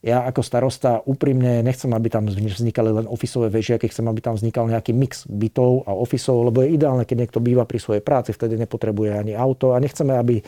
Ja 0.02 0.26
ako 0.26 0.42
starosta 0.42 1.04
úprimne 1.06 1.62
nechcem, 1.62 1.92
aby 1.94 2.10
tam 2.10 2.26
vznikali 2.26 2.90
len 2.90 3.06
ofisové 3.06 3.54
vežiaky, 3.54 3.86
chcem, 3.86 4.08
aby 4.10 4.18
tam 4.18 4.34
vznikal 4.34 4.66
nejaký 4.66 4.98
mix 4.98 5.30
bytov 5.30 5.86
a 5.86 5.94
ofisov, 5.94 6.50
lebo 6.50 6.66
je 6.66 6.74
ideálne, 6.74 7.06
keď 7.06 7.28
niekto 7.28 7.38
býva 7.38 7.70
pri 7.70 7.78
svojej 7.78 8.02
práci, 8.02 8.34
vtedy 8.34 8.58
nepotrebuje 8.58 9.14
ani 9.14 9.34
auto 9.38 9.76
a 9.76 9.84
nechceme, 9.84 10.18
aby 10.18 10.42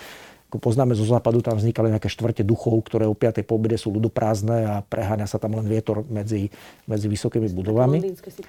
ako 0.54 0.62
poznáme 0.62 0.94
zo 0.94 1.02
západu, 1.02 1.42
tam 1.42 1.58
vznikali 1.58 1.90
nejaké 1.90 2.06
štvrte 2.14 2.46
duchov, 2.46 2.86
ktoré 2.86 3.10
o 3.10 3.18
5. 3.18 3.42
po 3.42 3.58
sú 3.74 3.90
ľudoprázdne 3.90 4.70
a 4.70 4.76
preháňa 4.86 5.26
sa 5.26 5.42
tam 5.42 5.58
len 5.58 5.66
vietor 5.66 6.06
medzi, 6.06 6.54
medzi 6.86 7.10
vysokými 7.10 7.50
budovami. 7.50 7.98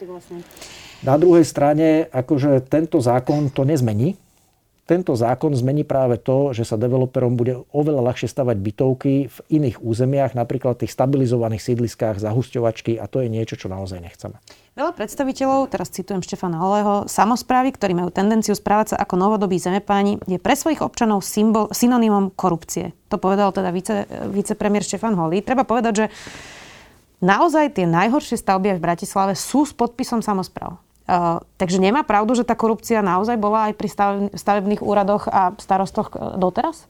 Vlastne. 0.04 0.44
Na 1.00 1.16
druhej 1.16 1.48
strane, 1.48 2.04
akože 2.12 2.60
tento 2.68 3.00
zákon 3.00 3.48
to 3.48 3.64
nezmení, 3.64 4.20
tento 4.84 5.16
zákon 5.16 5.56
zmení 5.56 5.80
práve 5.80 6.20
to, 6.20 6.52
že 6.52 6.68
sa 6.68 6.76
developerom 6.76 7.40
bude 7.40 7.64
oveľa 7.72 8.12
ľahšie 8.12 8.28
stavať 8.28 8.56
bytovky 8.60 9.32
v 9.32 9.38
iných 9.48 9.80
územiach, 9.80 10.36
napríklad 10.36 10.76
tých 10.76 10.92
stabilizovaných 10.92 11.64
sídliskách, 11.64 12.20
zahusťovačky 12.20 13.00
a 13.00 13.08
to 13.08 13.24
je 13.24 13.32
niečo, 13.32 13.56
čo 13.56 13.72
naozaj 13.72 14.04
nechceme. 14.04 14.36
Veľa 14.76 14.92
predstaviteľov, 14.92 15.70
teraz 15.72 15.88
citujem 15.88 16.20
Štefana 16.20 16.60
Holého, 16.60 17.08
samozprávy, 17.08 17.72
ktorí 17.72 17.96
majú 17.96 18.10
tendenciu 18.12 18.52
správať 18.52 18.92
sa 18.92 18.96
ako 19.00 19.14
novodobí 19.16 19.56
zemepáni, 19.56 20.20
je 20.28 20.36
pre 20.36 20.52
svojich 20.52 20.84
občanov 20.84 21.24
symbol, 21.24 21.72
synonymom 21.72 22.34
korupcie. 22.34 22.92
To 23.08 23.16
povedal 23.16 23.54
teda 23.54 23.70
vice, 23.70 24.04
vicepremier 24.34 24.84
Štefan 24.84 25.14
Holý. 25.14 25.40
Treba 25.40 25.62
povedať, 25.64 25.92
že 25.94 26.06
naozaj 27.22 27.78
tie 27.78 27.86
najhoršie 27.86 28.36
stavby 28.36 28.76
v 28.76 28.84
Bratislave 28.84 29.38
sú 29.38 29.62
s 29.62 29.72
podpisom 29.72 30.20
samozpráv. 30.20 30.76
Uh, 31.04 31.44
takže 31.60 31.76
nemá 31.76 32.00
pravdu, 32.00 32.32
že 32.32 32.48
tá 32.48 32.56
korupcia 32.56 33.04
naozaj 33.04 33.36
bola 33.36 33.68
aj 33.68 33.74
pri 33.76 33.88
stavebných 34.32 34.80
úradoch 34.80 35.28
a 35.28 35.52
starostoch 35.60 36.16
e, 36.16 36.40
doteraz? 36.40 36.88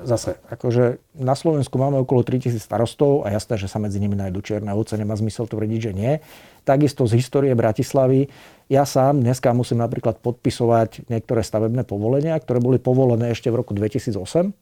Zase, 0.00 0.40
akože 0.48 0.96
na 1.20 1.36
Slovensku 1.36 1.76
máme 1.76 2.00
okolo 2.00 2.24
3000 2.24 2.56
starostov 2.56 3.28
a 3.28 3.36
jasné, 3.36 3.60
že 3.60 3.68
sa 3.68 3.76
medzi 3.76 4.00
nimi 4.00 4.16
nájdú 4.16 4.40
čierne 4.40 4.72
ovce, 4.72 4.96
nemá 4.96 5.12
zmysel 5.12 5.44
tvrdiť, 5.44 5.80
že 5.80 5.92
nie. 5.92 6.24
Takisto 6.64 7.04
z 7.04 7.20
histórie 7.20 7.52
Bratislavy. 7.52 8.32
Ja 8.72 8.88
sám 8.88 9.20
dneska 9.20 9.52
musím 9.52 9.84
napríklad 9.84 10.24
podpisovať 10.24 11.12
niektoré 11.12 11.44
stavebné 11.44 11.84
povolenia, 11.84 12.40
ktoré 12.40 12.64
boli 12.64 12.80
povolené 12.80 13.36
ešte 13.36 13.52
v 13.52 13.60
roku 13.60 13.76
2008 13.76 14.56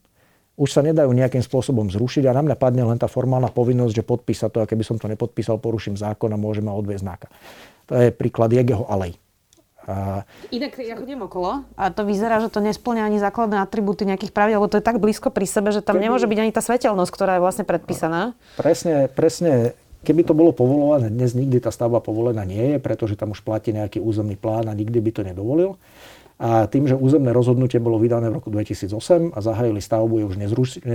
už 0.59 0.75
sa 0.75 0.83
nedajú 0.83 1.07
nejakým 1.15 1.39
spôsobom 1.39 1.87
zrušiť 1.87 2.27
a 2.27 2.35
na 2.35 2.43
mňa 2.43 2.59
padne 2.59 2.83
len 2.83 2.99
tá 2.99 3.07
formálna 3.07 3.47
povinnosť, 3.47 3.95
že 3.95 4.03
podpísať 4.03 4.49
to 4.51 4.59
a 4.59 4.67
keby 4.67 4.83
som 4.83 4.99
to 4.99 5.07
nepodpísal, 5.07 5.55
poruším 5.55 5.95
zákon 5.95 6.27
a 6.35 6.37
môžem 6.37 6.67
ma 6.67 6.75
odviezť 6.75 7.05
náka. 7.07 7.31
To 7.89 7.97
je 7.97 8.13
príklad 8.13 8.53
Jegeho 8.53 8.85
alej. 8.85 9.17
A... 9.89 10.21
Inak 10.53 10.77
ja 10.77 10.93
chodím 10.93 11.25
okolo 11.25 11.65
a 11.73 11.89
to 11.89 12.05
vyzerá, 12.05 12.37
že 12.37 12.53
to 12.53 12.61
nesplňa 12.61 13.09
ani 13.09 13.17
základné 13.17 13.57
atribúty 13.57 14.05
nejakých 14.05 14.29
pravidel, 14.29 14.61
lebo 14.61 14.69
to 14.69 14.77
je 14.77 14.85
tak 14.85 15.01
blízko 15.01 15.33
pri 15.33 15.49
sebe, 15.49 15.73
že 15.73 15.81
tam 15.81 15.97
nemôže 15.97 16.29
byť 16.29 16.39
ani 16.45 16.51
tá 16.53 16.61
svetelnosť, 16.61 17.09
ktorá 17.09 17.41
je 17.41 17.41
vlastne 17.41 17.65
predpísaná. 17.65 18.37
Presne, 18.53 19.09
presne. 19.09 19.73
Keby 19.99 20.23
to 20.23 20.31
bolo 20.31 20.55
povolované, 20.55 21.11
dnes 21.11 21.35
nikdy 21.35 21.59
tá 21.59 21.75
stavba 21.75 21.99
povolená 21.99 22.47
nie 22.47 22.71
je, 22.71 22.77
pretože 22.79 23.19
tam 23.19 23.35
už 23.35 23.43
platí 23.43 23.75
nejaký 23.75 23.99
územný 23.99 24.39
plán 24.39 24.71
a 24.71 24.77
nikdy 24.77 24.95
by 25.03 25.11
to 25.11 25.27
nedovolil. 25.27 25.75
A 26.39 26.71
tým, 26.71 26.87
že 26.87 26.95
územné 26.95 27.35
rozhodnutie 27.35 27.83
bolo 27.83 27.99
vydané 27.99 28.31
v 28.31 28.39
roku 28.39 28.47
2008 28.47 29.35
a 29.35 29.39
zahájili 29.43 29.83
stavbu, 29.83 30.23
je 30.23 30.25
už 30.31 30.35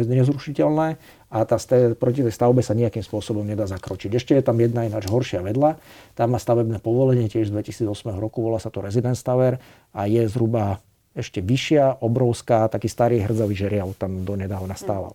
nezrušiteľné 0.09 0.97
a 1.29 1.39
tá, 1.45 1.61
proti 2.01 2.25
tej 2.25 2.33
stavbe 2.33 2.65
sa 2.65 2.73
nejakým 2.73 3.05
spôsobom 3.05 3.45
nedá 3.45 3.69
zakročiť. 3.69 4.09
Ešte 4.17 4.33
je 4.33 4.41
tam 4.41 4.57
jedna 4.57 4.89
ináč 4.89 5.05
horšia 5.05 5.45
vedľa. 5.45 5.77
Tam 6.17 6.33
má 6.33 6.41
stavebné 6.41 6.81
povolenie 6.81 7.29
tiež 7.29 7.53
z 7.53 7.61
2008 7.61 7.93
roku, 8.17 8.41
volá 8.41 8.57
sa 8.57 8.73
to 8.73 8.81
Residence 8.81 9.21
Tower 9.21 9.61
a 9.93 10.09
je 10.09 10.25
zhruba 10.33 10.81
ešte 11.13 11.45
vyššia, 11.45 12.01
obrovská, 12.01 12.65
taký 12.73 12.89
starý 12.89 13.21
hrdzavý 13.29 13.53
žeriav 13.53 13.93
tam 14.01 14.25
donedávna 14.25 14.81
stával. 14.81 15.13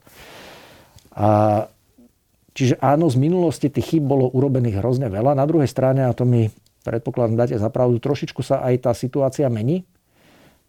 A, 1.17 1.65
čiže 2.53 2.77
áno, 2.85 3.09
z 3.09 3.17
minulosti 3.17 3.73
tých 3.73 3.97
chyb 3.97 4.05
bolo 4.05 4.29
urobených 4.29 4.77
hrozne 4.77 5.09
veľa. 5.09 5.33
Na 5.33 5.49
druhej 5.49 5.67
strane, 5.67 6.05
a 6.05 6.13
to 6.13 6.21
mi 6.21 6.53
predpokladám 6.85 7.33
dáte 7.33 7.57
za 7.57 7.73
pravdu, 7.73 7.97
trošičku 7.97 8.45
sa 8.45 8.61
aj 8.61 8.85
tá 8.85 8.91
situácia 8.93 9.49
mení. 9.49 9.89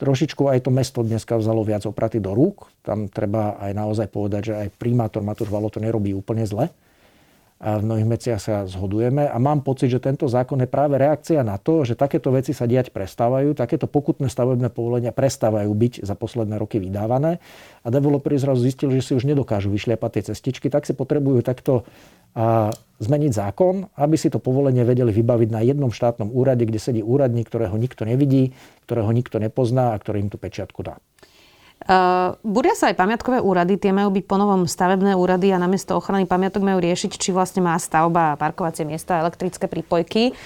Trošičku 0.00 0.48
aj 0.48 0.64
to 0.64 0.70
mesto 0.72 1.04
dneska 1.04 1.36
vzalo 1.36 1.60
viac 1.60 1.84
opraty 1.84 2.24
do 2.24 2.32
rúk. 2.32 2.72
Tam 2.80 3.12
treba 3.12 3.60
aj 3.60 3.72
naozaj 3.76 4.08
povedať, 4.08 4.42
že 4.48 4.54
aj 4.56 4.80
primátor 4.80 5.20
Matúš 5.20 5.52
Valo 5.52 5.68
to 5.68 5.76
nerobí 5.76 6.16
úplne 6.16 6.48
zle 6.48 6.72
a 7.60 7.76
v 7.76 7.84
mnohých 7.84 8.08
veciach 8.08 8.40
sa 8.40 8.64
zhodujeme 8.64 9.28
a 9.28 9.36
mám 9.36 9.60
pocit, 9.60 9.92
že 9.92 10.00
tento 10.00 10.24
zákon 10.24 10.64
je 10.64 10.68
práve 10.68 10.96
reakcia 10.96 11.44
na 11.44 11.60
to, 11.60 11.84
že 11.84 11.92
takéto 11.92 12.32
veci 12.32 12.56
sa 12.56 12.64
diať 12.64 12.88
prestávajú, 12.88 13.52
takéto 13.52 13.84
pokutné 13.84 14.32
stavebné 14.32 14.72
povolenia 14.72 15.12
prestávajú 15.12 15.68
byť 15.68 15.92
za 16.00 16.16
posledné 16.16 16.56
roky 16.56 16.80
vydávané 16.80 17.36
a 17.84 17.88
developeri 17.92 18.40
zrazu 18.40 18.64
zistili, 18.64 18.96
že 18.96 19.04
si 19.04 19.12
už 19.12 19.28
nedokážu 19.28 19.68
vyšliapať 19.68 20.10
tie 20.16 20.22
cestičky, 20.32 20.72
tak 20.72 20.88
si 20.88 20.96
potrebujú 20.96 21.44
takto 21.44 21.84
a 22.30 22.70
zmeniť 23.02 23.32
zákon, 23.34 23.90
aby 23.98 24.14
si 24.14 24.30
to 24.30 24.38
povolenie 24.38 24.86
vedeli 24.86 25.10
vybaviť 25.10 25.48
na 25.50 25.66
jednom 25.66 25.90
štátnom 25.90 26.30
úrade, 26.30 26.62
kde 26.62 26.78
sedí 26.78 27.02
úradník, 27.02 27.50
ktorého 27.50 27.74
nikto 27.74 28.06
nevidí, 28.06 28.54
ktorého 28.86 29.10
nikto 29.10 29.42
nepozná 29.42 29.96
a 29.96 29.98
ktorý 29.98 30.28
im 30.28 30.30
tú 30.30 30.38
pečiatku 30.38 30.86
dá. 30.86 31.02
Uh, 31.80 32.36
budia 32.44 32.76
sa 32.76 32.92
aj 32.92 33.00
pamiatkové 33.00 33.40
úrady, 33.40 33.80
tie 33.80 33.88
majú 33.88 34.12
byť 34.12 34.24
ponovom 34.28 34.68
stavebné 34.68 35.16
úrady 35.16 35.48
a 35.50 35.58
namiesto 35.58 35.96
ochrany 35.96 36.28
pamiatok 36.28 36.60
majú 36.60 36.76
riešiť, 36.76 37.16
či 37.16 37.32
vlastne 37.32 37.64
má 37.64 37.72
stavba 37.80 38.36
parkovacie 38.36 38.84
miesta 38.84 39.16
elektrické 39.24 39.64
prípojky. 39.64 40.36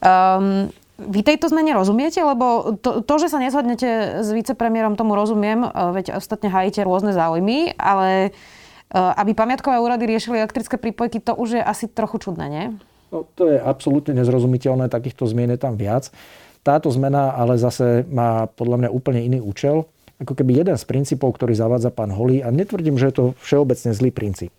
Um, 0.00 0.72
vy 0.98 1.20
tejto 1.22 1.52
zmene 1.52 1.76
rozumiete? 1.78 2.18
Lebo 2.18 2.74
to, 2.80 3.06
to, 3.06 3.14
že 3.22 3.30
sa 3.30 3.38
nezhodnete 3.38 4.24
s 4.24 4.28
vicepremiérom, 4.34 4.98
tomu 4.98 5.14
rozumiem, 5.14 5.62
veď 5.70 6.18
ostatne 6.18 6.50
hájite 6.50 6.82
rôzne 6.82 7.14
záujmy, 7.14 7.78
ale 7.78 8.34
aby 8.90 9.36
pamiatkové 9.36 9.78
úrady 9.78 10.08
riešili 10.08 10.40
elektrické 10.40 10.80
prípojky, 10.80 11.20
to 11.20 11.36
už 11.36 11.60
je 11.60 11.62
asi 11.62 11.86
trochu 11.86 12.18
čudné, 12.24 12.46
nie? 12.48 12.64
No, 13.12 13.28
to 13.36 13.52
je 13.52 13.60
absolútne 13.60 14.16
nezrozumiteľné, 14.16 14.88
takýchto 14.88 15.28
zmien 15.28 15.52
je 15.54 15.60
tam 15.60 15.76
viac. 15.76 16.08
Táto 16.64 16.88
zmena 16.88 17.36
ale 17.36 17.60
zase 17.60 18.08
má 18.08 18.48
podľa 18.48 18.82
mňa 18.82 18.90
úplne 18.90 19.20
iný 19.22 19.38
účel 19.44 19.84
ako 20.18 20.34
keby 20.34 20.66
jeden 20.66 20.74
z 20.74 20.84
princípov, 20.84 21.38
ktorý 21.38 21.54
zavádza 21.54 21.94
pán 21.94 22.10
Holý, 22.10 22.42
a 22.42 22.50
netvrdím, 22.50 22.98
že 22.98 23.10
je 23.10 23.14
to 23.14 23.24
všeobecne 23.42 23.94
zlý 23.94 24.10
princíp, 24.10 24.50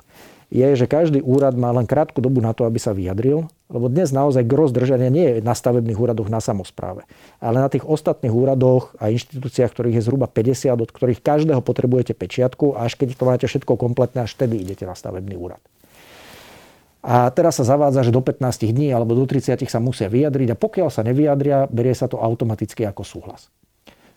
je, 0.50 0.66
že 0.74 0.90
každý 0.90 1.22
úrad 1.22 1.54
má 1.54 1.70
len 1.70 1.86
krátku 1.86 2.26
dobu 2.26 2.42
na 2.42 2.58
to, 2.58 2.66
aby 2.66 2.82
sa 2.82 2.90
vyjadril, 2.90 3.46
lebo 3.70 3.86
dnes 3.86 4.10
naozaj 4.10 4.50
gros 4.50 4.74
držania 4.74 5.14
nie 5.14 5.38
je 5.38 5.46
na 5.46 5.54
stavebných 5.54 6.00
úradoch 6.00 6.26
na 6.26 6.42
samozpráve, 6.42 7.06
ale 7.38 7.62
na 7.62 7.70
tých 7.70 7.86
ostatných 7.86 8.34
úradoch 8.34 8.98
a 8.98 9.14
inštitúciách, 9.14 9.70
ktorých 9.70 10.02
je 10.02 10.06
zhruba 10.10 10.26
50, 10.26 10.74
od 10.74 10.90
ktorých 10.90 11.22
každého 11.22 11.62
potrebujete 11.62 12.18
pečiatku 12.18 12.74
a 12.74 12.90
až 12.90 12.98
keď 12.98 13.14
to 13.14 13.24
máte 13.30 13.46
všetko 13.46 13.78
kompletné, 13.78 14.26
až 14.26 14.34
vtedy 14.34 14.58
idete 14.58 14.90
na 14.90 14.98
stavebný 14.98 15.38
úrad. 15.38 15.62
A 17.00 17.32
teraz 17.32 17.56
sa 17.56 17.64
zavádza, 17.64 18.04
že 18.04 18.12
do 18.12 18.20
15 18.20 18.76
dní 18.76 18.92
alebo 18.92 19.16
do 19.16 19.24
30 19.24 19.64
sa 19.70 19.80
musia 19.80 20.12
vyjadriť 20.12 20.52
a 20.52 20.60
pokiaľ 20.60 20.90
sa 20.92 21.06
nevyjadria, 21.06 21.70
berie 21.70 21.94
sa 21.94 22.10
to 22.10 22.20
automaticky 22.20 22.84
ako 22.90 23.06
súhlas. 23.06 23.54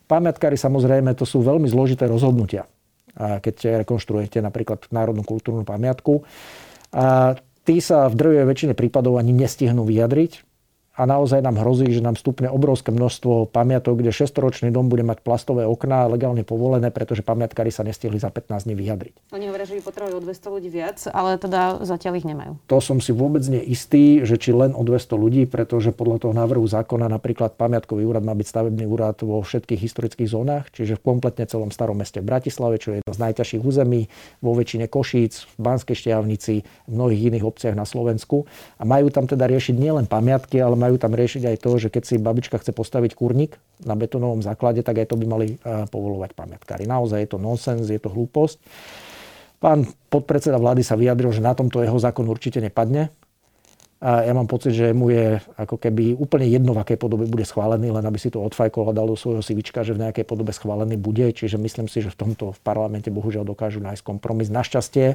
Pamiatkári 0.06 0.58
samozrejme 0.58 1.16
to 1.16 1.24
sú 1.24 1.42
veľmi 1.42 1.66
zložité 1.66 2.06
rozhodnutia. 2.06 2.68
Keď 3.16 3.84
rekonštruujete 3.84 4.40
napríklad 4.40 4.88
národnú 4.88 5.24
kultúrnu 5.24 5.68
pamiatku. 5.68 6.24
A 6.92 7.36
tí 7.64 7.80
sa 7.80 8.08
v 8.08 8.14
drvej 8.16 8.44
väčšine 8.48 8.74
prípadov 8.76 9.16
ani 9.16 9.32
nestihnú 9.32 9.84
vyjadriť 9.84 10.51
a 11.02 11.04
naozaj 11.04 11.42
nám 11.42 11.58
hrozí, 11.58 11.90
že 11.90 11.98
nám 11.98 12.14
stupne 12.14 12.46
obrovské 12.46 12.94
množstvo 12.94 13.50
pamiatok, 13.50 13.98
kde 13.98 14.14
6-ročný 14.14 14.70
dom 14.70 14.86
bude 14.86 15.02
mať 15.02 15.26
plastové 15.26 15.66
okná 15.66 16.06
legálne 16.06 16.46
povolené, 16.46 16.94
pretože 16.94 17.26
pamiatkári 17.26 17.74
sa 17.74 17.82
nestihli 17.82 18.22
za 18.22 18.30
15 18.30 18.70
dní 18.70 18.78
vyjadriť. 18.78 19.34
Oni 19.34 19.50
hovoria, 19.50 19.66
že 19.66 19.74
by 19.74 19.82
potrebovali 19.82 20.14
o 20.14 20.22
200 20.22 20.54
ľudí 20.54 20.70
viac, 20.70 21.02
ale 21.10 21.42
teda 21.42 21.82
zatiaľ 21.82 22.22
ich 22.22 22.26
nemajú. 22.30 22.54
To 22.70 22.78
som 22.78 23.02
si 23.02 23.10
vôbec 23.10 23.42
neistý, 23.50 24.22
že 24.22 24.38
či 24.38 24.54
len 24.54 24.78
o 24.78 24.86
200 24.86 25.18
ľudí, 25.18 25.42
pretože 25.50 25.90
podľa 25.90 26.30
toho 26.30 26.34
návrhu 26.38 26.62
zákona 26.70 27.10
napríklad 27.10 27.58
pamiatkový 27.58 28.06
úrad 28.06 28.22
má 28.22 28.38
byť 28.38 28.46
stavebný 28.46 28.86
úrad 28.86 29.18
vo 29.26 29.42
všetkých 29.42 29.82
historických 29.82 30.30
zónach, 30.30 30.70
čiže 30.70 30.94
v 30.94 31.02
kompletne 31.02 31.50
celom 31.50 31.74
starom 31.74 31.98
meste 31.98 32.22
v 32.22 32.30
Bratislave, 32.30 32.78
čo 32.78 32.94
je 32.94 33.02
jedno 33.02 33.10
z 33.10 33.18
najťažších 33.26 33.62
území, 33.66 34.06
vo 34.38 34.54
väčšine 34.54 34.86
Košíc, 34.86 35.50
v 35.58 35.66
Banskej 35.66 35.98
Štiavnici, 35.98 36.62
v 36.62 36.92
mnohých 36.94 37.34
iných 37.34 37.42
obciach 37.42 37.74
na 37.74 37.82
Slovensku. 37.82 38.46
A 38.78 38.86
majú 38.86 39.10
tam 39.10 39.26
teda 39.26 39.50
riešiť 39.50 39.74
nielen 39.74 40.06
pamiatky, 40.06 40.62
ale 40.62 40.78
majú 40.78 40.91
tam 40.98 41.14
riešiť 41.14 41.48
aj 41.48 41.56
to, 41.62 41.70
že 41.78 41.88
keď 41.88 42.02
si 42.02 42.14
babička 42.20 42.56
chce 42.58 42.72
postaviť 42.74 43.16
kurník 43.16 43.60
na 43.84 43.94
betonovom 43.94 44.40
základe, 44.40 44.80
tak 44.80 45.04
aj 45.04 45.12
to 45.12 45.16
by 45.20 45.26
mali 45.28 45.46
eh, 45.54 45.86
povolovať 45.86 46.34
pamiatkári. 46.34 46.84
Naozaj 46.88 47.18
je 47.24 47.30
to 47.30 47.38
nonsens, 47.38 47.86
je 47.88 48.00
to 48.00 48.10
hlúposť. 48.10 48.58
Pán 49.62 49.86
podpredseda 50.10 50.58
vlády 50.58 50.82
sa 50.82 50.98
vyjadril, 50.98 51.30
že 51.30 51.38
na 51.38 51.54
tomto 51.54 51.86
jeho 51.86 51.94
zákon 51.94 52.26
určite 52.26 52.58
nepadne. 52.58 53.14
Ja 54.02 54.34
mám 54.34 54.50
pocit, 54.50 54.74
že 54.74 54.90
mu 54.90 55.14
je 55.14 55.38
ako 55.54 55.78
keby 55.78 56.18
úplne 56.18 56.50
jedno, 56.50 56.74
v 56.74 56.82
akej 56.82 56.98
podobe 56.98 57.22
bude 57.30 57.46
schválený, 57.46 57.94
len 57.94 58.02
aby 58.02 58.18
si 58.18 58.34
to 58.34 58.42
odfajkol 58.42 58.90
a 58.90 58.96
dal 58.96 59.06
do 59.06 59.14
svojho 59.14 59.46
sivička, 59.46 59.86
že 59.86 59.94
v 59.94 60.02
nejakej 60.02 60.26
podobe 60.26 60.50
schválený 60.50 60.98
bude. 60.98 61.30
Čiže 61.30 61.54
myslím 61.62 61.86
si, 61.86 62.02
že 62.02 62.10
v 62.10 62.18
tomto 62.18 62.50
v 62.50 62.60
parlamente 62.66 63.14
bohužiaľ 63.14 63.46
dokážu 63.46 63.78
nájsť 63.78 64.02
kompromis. 64.02 64.50
Našťastie 64.50 65.14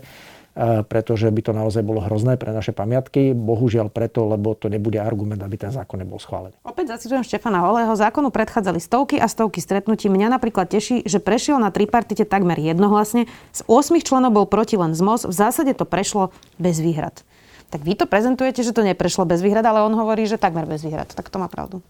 pretože 0.89 1.29
by 1.29 1.41
to 1.45 1.51
naozaj 1.53 1.85
bolo 1.85 2.01
hrozné 2.01 2.33
pre 2.33 2.49
naše 2.49 2.73
pamiatky. 2.73 3.37
Bohužiaľ 3.37 3.93
preto, 3.93 4.25
lebo 4.25 4.57
to 4.57 4.73
nebude 4.73 4.97
argument, 4.97 5.37
aby 5.45 5.53
ten 5.53 5.69
zákon 5.69 6.01
nebol 6.01 6.17
schválený. 6.17 6.57
Opäť 6.65 6.97
zacitujem 6.97 7.21
Štefana 7.21 7.61
Holého. 7.61 7.93
Zákonu 7.93 8.33
predchádzali 8.33 8.81
stovky 8.81 9.21
a 9.21 9.29
stovky 9.29 9.61
stretnutí. 9.61 10.09
Mňa 10.09 10.33
napríklad 10.33 10.65
teší, 10.73 11.05
že 11.05 11.21
prešiel 11.21 11.61
na 11.61 11.69
tripartite 11.69 12.25
takmer 12.25 12.57
jednohlasne. 12.57 13.29
Z 13.53 13.61
8 13.69 14.01
členov 14.01 14.33
bol 14.33 14.49
proti 14.49 14.81
len 14.81 14.97
ZMOS. 14.97 15.29
V 15.29 15.35
zásade 15.35 15.77
to 15.77 15.85
prešlo 15.85 16.33
bez 16.57 16.81
výhrad. 16.81 17.21
Tak 17.67 17.83
vy 17.83 17.93
to 17.99 18.07
prezentujete, 18.07 18.63
že 18.63 18.71
to 18.71 18.85
neprešlo 18.85 19.27
bez 19.27 19.43
výhrad, 19.43 19.63
ale 19.67 19.83
on 19.83 19.91
hovorí, 19.91 20.23
že 20.23 20.39
takmer 20.39 20.63
bez 20.63 20.87
výhrad. 20.87 21.11
Tak 21.11 21.27
to 21.27 21.37
má 21.37 21.51
pravdu. 21.51 21.83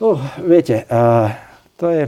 No, 0.00 0.16
viete, 0.40 0.88
uh, 0.88 1.28
to 1.76 1.90
je 1.90 2.02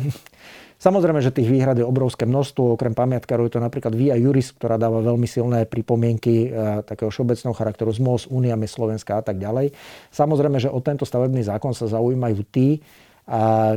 Samozrejme, 0.80 1.20
že 1.20 1.28
tých 1.28 1.52
výhrad 1.52 1.76
je 1.76 1.84
obrovské 1.84 2.24
množstvo. 2.24 2.80
Okrem 2.80 2.96
pamiatkárov 2.96 3.52
je 3.52 3.60
to 3.60 3.60
napríklad 3.60 3.92
Via 3.92 4.16
Juris, 4.16 4.48
ktorá 4.56 4.80
dáva 4.80 5.04
veľmi 5.04 5.28
silné 5.28 5.68
pripomienky 5.68 6.48
e, 6.48 6.80
takého 6.88 7.12
všeobecného 7.12 7.52
charakteru 7.52 7.92
z 7.92 8.00
MOS, 8.00 8.24
Uniami 8.32 8.64
Slovenska 8.64 9.20
a 9.20 9.22
tak 9.22 9.36
ďalej. 9.36 9.76
Samozrejme, 10.08 10.56
že 10.56 10.72
o 10.72 10.80
tento 10.80 11.04
stavebný 11.04 11.44
zákon 11.44 11.76
sa 11.76 11.84
zaujímajú 11.84 12.40
tí, 12.48 12.80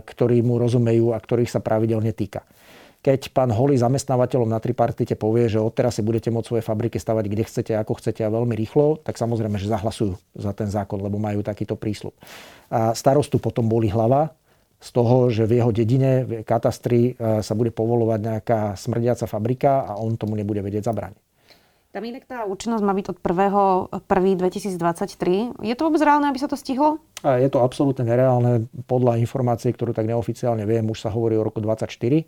ktorí 0.02 0.42
mu 0.42 0.58
rozumejú 0.58 1.14
a 1.14 1.20
ktorých 1.20 1.52
sa 1.52 1.62
pravidelne 1.62 2.10
týka. 2.16 2.42
Keď 3.04 3.36
pán 3.36 3.52
Holý 3.52 3.76
zamestnávateľom 3.76 4.48
na 4.48 4.64
tripartite 4.64 5.20
povie, 5.20 5.52
že 5.52 5.60
odteraz 5.60 6.00
si 6.00 6.02
budete 6.02 6.32
môcť 6.32 6.48
svoje 6.48 6.64
fabriky 6.64 6.96
stavať 6.96 7.28
kde 7.28 7.44
chcete, 7.44 7.72
ako 7.76 8.00
chcete 8.00 8.24
a 8.24 8.32
veľmi 8.32 8.56
rýchlo, 8.56 9.04
tak 9.04 9.20
samozrejme, 9.20 9.60
že 9.60 9.68
zahlasujú 9.68 10.16
za 10.40 10.56
ten 10.56 10.72
zákon, 10.72 11.04
lebo 11.04 11.20
majú 11.20 11.44
takýto 11.44 11.76
prísľub. 11.76 12.16
A 12.72 12.96
starostu 12.96 13.44
potom 13.44 13.68
boli 13.68 13.92
hlava, 13.92 14.32
z 14.84 14.90
toho, 14.92 15.32
že 15.32 15.48
v 15.48 15.64
jeho 15.64 15.72
dedine, 15.72 16.28
v 16.28 16.44
katastri 16.44 17.16
e, 17.16 17.40
sa 17.40 17.56
bude 17.56 17.72
povolovať 17.72 18.20
nejaká 18.20 18.76
smrdiaca 18.76 19.32
fabrika 19.32 19.88
a 19.88 19.96
on 19.96 20.20
tomu 20.20 20.36
nebude 20.36 20.60
vedieť 20.60 20.92
zabrániť. 20.92 21.24
Tam 21.94 22.02
inak 22.04 22.26
tá 22.26 22.42
účinnosť 22.44 22.84
má 22.84 22.92
byť 22.92 23.06
od 23.14 23.22
1.1.2023. 23.22 25.62
Je 25.62 25.76
to 25.78 25.86
vôbec 25.88 26.02
reálne, 26.02 26.26
aby 26.26 26.42
sa 26.42 26.50
to 26.50 26.58
stihlo? 26.58 26.98
A 27.22 27.38
je 27.38 27.54
to 27.54 27.62
absolútne 27.62 28.02
nereálne. 28.04 28.66
Podľa 28.90 29.22
informácií, 29.22 29.70
ktorú 29.72 29.94
tak 29.94 30.10
neoficiálne 30.10 30.66
viem, 30.66 30.90
už 30.90 31.06
sa 31.06 31.14
hovorí 31.14 31.38
o 31.38 31.46
roku 31.46 31.62
2024. 31.62 32.26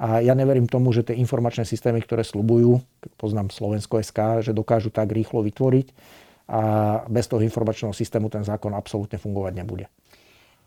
A 0.00 0.24
ja 0.24 0.32
neverím 0.32 0.64
tomu, 0.64 0.96
že 0.96 1.04
tie 1.04 1.20
informačné 1.20 1.68
systémy, 1.68 2.00
ktoré 2.00 2.24
slubujú, 2.24 2.80
poznám 3.20 3.52
Slovensko 3.52 4.00
SK, 4.00 4.40
že 4.40 4.56
dokážu 4.56 4.88
tak 4.88 5.12
rýchlo 5.12 5.44
vytvoriť 5.44 5.92
a 6.50 6.62
bez 7.06 7.28
toho 7.28 7.44
informačného 7.44 7.92
systému 7.92 8.32
ten 8.32 8.40
zákon 8.40 8.72
absolútne 8.72 9.20
fungovať 9.20 9.52
nebude. 9.54 9.86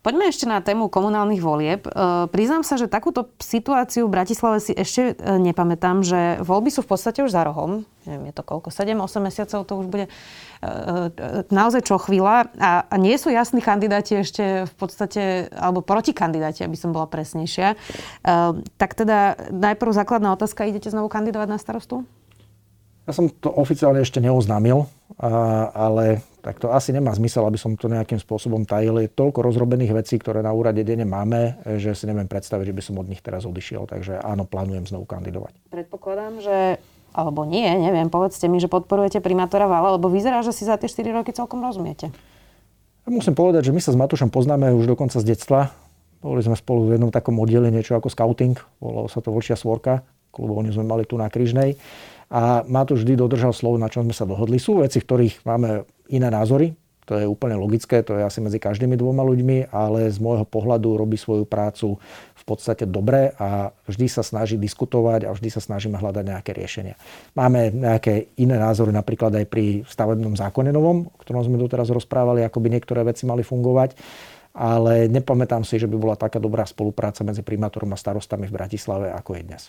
Poďme 0.03 0.27
ešte 0.27 0.43
na 0.43 0.60
tému 0.60 0.91
komunálnych 0.91 1.39
volieb. 1.39 1.88
E, 1.88 1.91
priznám 2.27 2.67
sa, 2.67 2.75
že 2.75 2.91
takúto 2.91 3.31
situáciu 3.39 4.12
v 4.12 4.19
Bratislave 4.19 4.60
si 4.60 4.75
ešte 4.75 5.15
e, 5.15 5.39
nepamätám, 5.39 6.03
že 6.03 6.43
voľby 6.43 6.75
sú 6.75 6.83
v 6.83 6.91
podstate 6.91 7.24
už 7.24 7.31
za 7.31 7.48
rohom. 7.48 7.88
Neviem, 8.03 8.27
je 8.27 8.36
to 8.36 8.43
koľko? 8.43 8.67
7-8 8.67 9.00
mesiacov 9.24 9.63
to 9.63 9.74
už 9.79 9.88
bude 9.88 10.12
e, 10.12 10.67
naozaj 11.55 11.88
čo 11.88 11.95
chvíľa. 12.03 12.51
A, 12.60 12.83
nie 13.00 13.15
sú 13.15 13.31
jasní 13.31 13.63
kandidáti 13.63 14.19
ešte 14.19 14.67
v 14.67 14.74
podstate, 14.75 15.48
alebo 15.55 15.79
protikandidáti, 15.79 16.67
aby 16.67 16.75
som 16.75 16.91
bola 16.91 17.07
presnejšia. 17.07 17.79
Tak 18.75 18.91
teda 19.00 19.39
najprv 19.55 19.95
základná 19.95 20.36
otázka, 20.36 20.67
idete 20.67 20.91
znovu 20.91 21.07
kandidovať 21.07 21.48
na 21.48 21.55
starostu? 21.55 22.03
Ja 23.07 23.15
som 23.15 23.31
to 23.31 23.48
oficiálne 23.55 24.03
ešte 24.03 24.19
neoznámil, 24.19 24.83
ale 25.72 26.24
tak 26.43 26.59
to 26.59 26.75
asi 26.75 26.91
nemá 26.91 27.15
zmysel, 27.15 27.47
aby 27.47 27.55
som 27.55 27.79
to 27.79 27.88
nejakým 27.88 28.19
spôsobom 28.19 28.67
tajil. 28.67 29.00
Je 29.00 29.07
toľko 29.07 29.39
rozrobených 29.39 29.95
vecí, 29.95 30.19
ktoré 30.19 30.43
na 30.43 30.51
úrade 30.51 30.83
denne 30.83 31.07
máme, 31.07 31.55
že 31.79 31.95
si 31.95 32.03
neviem 32.03 32.27
predstaviť, 32.27 32.67
že 32.67 32.75
by 32.75 32.83
som 32.83 32.95
od 33.00 33.07
nich 33.07 33.23
teraz 33.23 33.47
odišiel. 33.47 33.88
Takže 33.88 34.19
áno, 34.19 34.43
plánujem 34.43 34.83
znovu 34.83 35.07
kandidovať. 35.07 35.55
Predpokladám, 35.71 36.43
že 36.43 36.83
alebo 37.13 37.45
nie, 37.45 37.69
neviem, 37.77 38.09
povedzte 38.09 38.50
mi, 38.50 38.57
že 38.57 38.67
podporujete 38.67 39.21
primátora 39.21 39.69
Vala, 39.69 39.95
lebo 39.95 40.09
vyzerá, 40.09 40.41
že 40.41 40.50
si 40.50 40.65
za 40.65 40.81
tie 40.81 40.89
4 40.89 41.13
roky 41.13 41.29
celkom 41.29 41.62
rozumiete. 41.62 42.09
Musím 43.05 43.38
povedať, 43.38 43.69
že 43.69 43.75
my 43.75 43.79
sa 43.79 43.93
s 43.93 43.97
Matúšom 44.00 44.33
poznáme 44.33 44.73
už 44.73 44.89
dokonca 44.89 45.21
z 45.21 45.25
detstva. 45.29 45.69
Boli 46.25 46.41
sme 46.41 46.57
spolu 46.57 46.89
v 46.89 46.97
jednom 46.97 47.13
takom 47.13 47.38
oddieli 47.38 47.69
niečo 47.69 47.93
ako 47.93 48.09
scouting, 48.09 48.57
volalo 48.81 49.12
sa 49.12 49.21
to 49.21 49.29
Vlčia 49.29 49.53
svorka, 49.53 50.01
klubovňu 50.33 50.73
sme 50.73 50.88
mali 50.88 51.03
tu 51.05 51.19
na 51.19 51.29
Kryžnej. 51.29 51.77
A 52.33 52.65
Matúš 52.65 53.05
vždy 53.05 53.13
dodržal 53.13 53.53
slovo, 53.53 53.77
na 53.77 53.93
čom 53.93 54.09
sme 54.09 54.15
sa 54.17 54.25
dohodli. 54.25 54.57
Sú 54.57 54.81
veci, 54.81 54.97
v 54.97 55.05
ktorých 55.05 55.45
máme 55.45 55.85
iné 56.09 56.33
názory, 56.33 56.73
to 57.03 57.19
je 57.19 57.27
úplne 57.27 57.59
logické, 57.59 57.99
to 57.99 58.15
je 58.15 58.23
asi 58.23 58.39
medzi 58.39 58.63
každými 58.63 58.95
dvoma 58.95 59.27
ľuďmi, 59.27 59.75
ale 59.75 60.07
z 60.07 60.17
môjho 60.23 60.47
pohľadu 60.47 60.95
robí 60.95 61.19
svoju 61.19 61.43
prácu 61.43 61.99
v 62.33 62.43
podstate 62.47 62.87
dobre 62.87 63.35
a 63.35 63.75
vždy 63.87 64.07
sa 64.07 64.23
snaží 64.23 64.55
diskutovať 64.55 65.27
a 65.27 65.35
vždy 65.35 65.49
sa 65.51 65.59
snažíme 65.59 65.99
hľadať 65.99 66.23
nejaké 66.23 66.55
riešenia. 66.55 66.95
Máme 67.35 67.75
nejaké 67.75 68.31
iné 68.39 68.55
názory 68.55 68.95
napríklad 68.95 69.35
aj 69.35 69.45
pri 69.51 69.83
stavebnom 69.83 70.39
zákone 70.39 70.71
novom, 70.71 71.11
o 71.11 71.17
ktorom 71.19 71.43
sme 71.43 71.59
doteraz 71.59 71.91
rozprávali, 71.91 72.43
ako 72.47 72.63
by 72.63 72.67
niektoré 72.71 73.03
veci 73.03 73.27
mali 73.27 73.43
fungovať 73.43 73.99
ale 74.53 75.09
nepamätám 75.09 75.65
si, 75.65 75.81
že 75.81 75.89
by 75.89 75.97
bola 75.97 76.13
taká 76.13 76.37
dobrá 76.37 76.61
spolupráca 76.69 77.25
medzi 77.25 77.41
primátorom 77.41 77.89
a 77.89 77.97
starostami 77.97 78.45
v 78.45 78.53
Bratislave, 78.53 79.09
ako 79.09 79.33
je 79.33 79.41
dnes. 79.49 79.63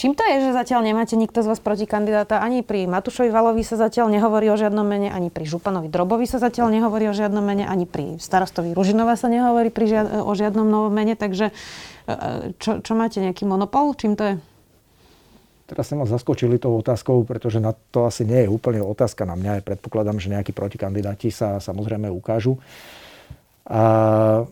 Čím 0.00 0.16
to 0.16 0.24
je, 0.24 0.48
že 0.48 0.56
zatiaľ 0.56 0.80
nemáte 0.80 1.12
nikto 1.12 1.44
z 1.44 1.52
vás 1.52 1.60
proti 1.60 1.84
kandidáta? 1.84 2.40
Ani 2.40 2.64
pri 2.64 2.88
Matušovi 2.88 3.28
Valovi 3.28 3.60
sa 3.60 3.76
zatiaľ 3.76 4.08
nehovorí 4.08 4.48
o 4.48 4.56
žiadnom 4.56 4.80
mene, 4.80 5.12
ani 5.12 5.28
pri 5.28 5.44
Županovi 5.44 5.92
Drobovi 5.92 6.24
sa 6.24 6.40
zatiaľ 6.40 6.72
nehovorí 6.72 7.04
o 7.04 7.12
žiadnom 7.12 7.44
mene, 7.44 7.68
ani 7.68 7.84
pri 7.84 8.16
starostovi 8.16 8.72
Ružinova 8.72 9.20
sa 9.20 9.28
nehovorí 9.28 9.68
pri 9.68 9.84
žiad- 9.92 10.24
o 10.24 10.32
žiadnom 10.32 10.64
novom 10.64 10.88
mene. 10.88 11.20
Takže 11.20 11.52
e, 11.52 12.12
e, 12.16 12.56
čo, 12.56 12.80
čo 12.80 12.96
máte, 12.96 13.20
nejaký 13.20 13.44
monopol? 13.44 13.92
Čím 13.92 14.16
to 14.16 14.24
je? 14.24 14.34
Teraz 15.68 15.92
ste 15.92 16.00
ma 16.00 16.08
zaskočili 16.08 16.56
tou 16.56 16.80
otázkou, 16.80 17.20
pretože 17.28 17.60
na 17.60 17.76
to 17.92 18.08
asi 18.08 18.24
nie 18.24 18.48
je 18.48 18.48
úplne 18.48 18.80
otázka 18.80 19.28
na 19.28 19.36
mňa. 19.36 19.60
Ja 19.60 19.68
predpokladám, 19.68 20.16
že 20.16 20.32
nejakí 20.32 20.56
protikandidáti 20.56 21.28
sa 21.28 21.60
samozrejme 21.60 22.08
ukážu. 22.08 22.56
A 23.68 24.48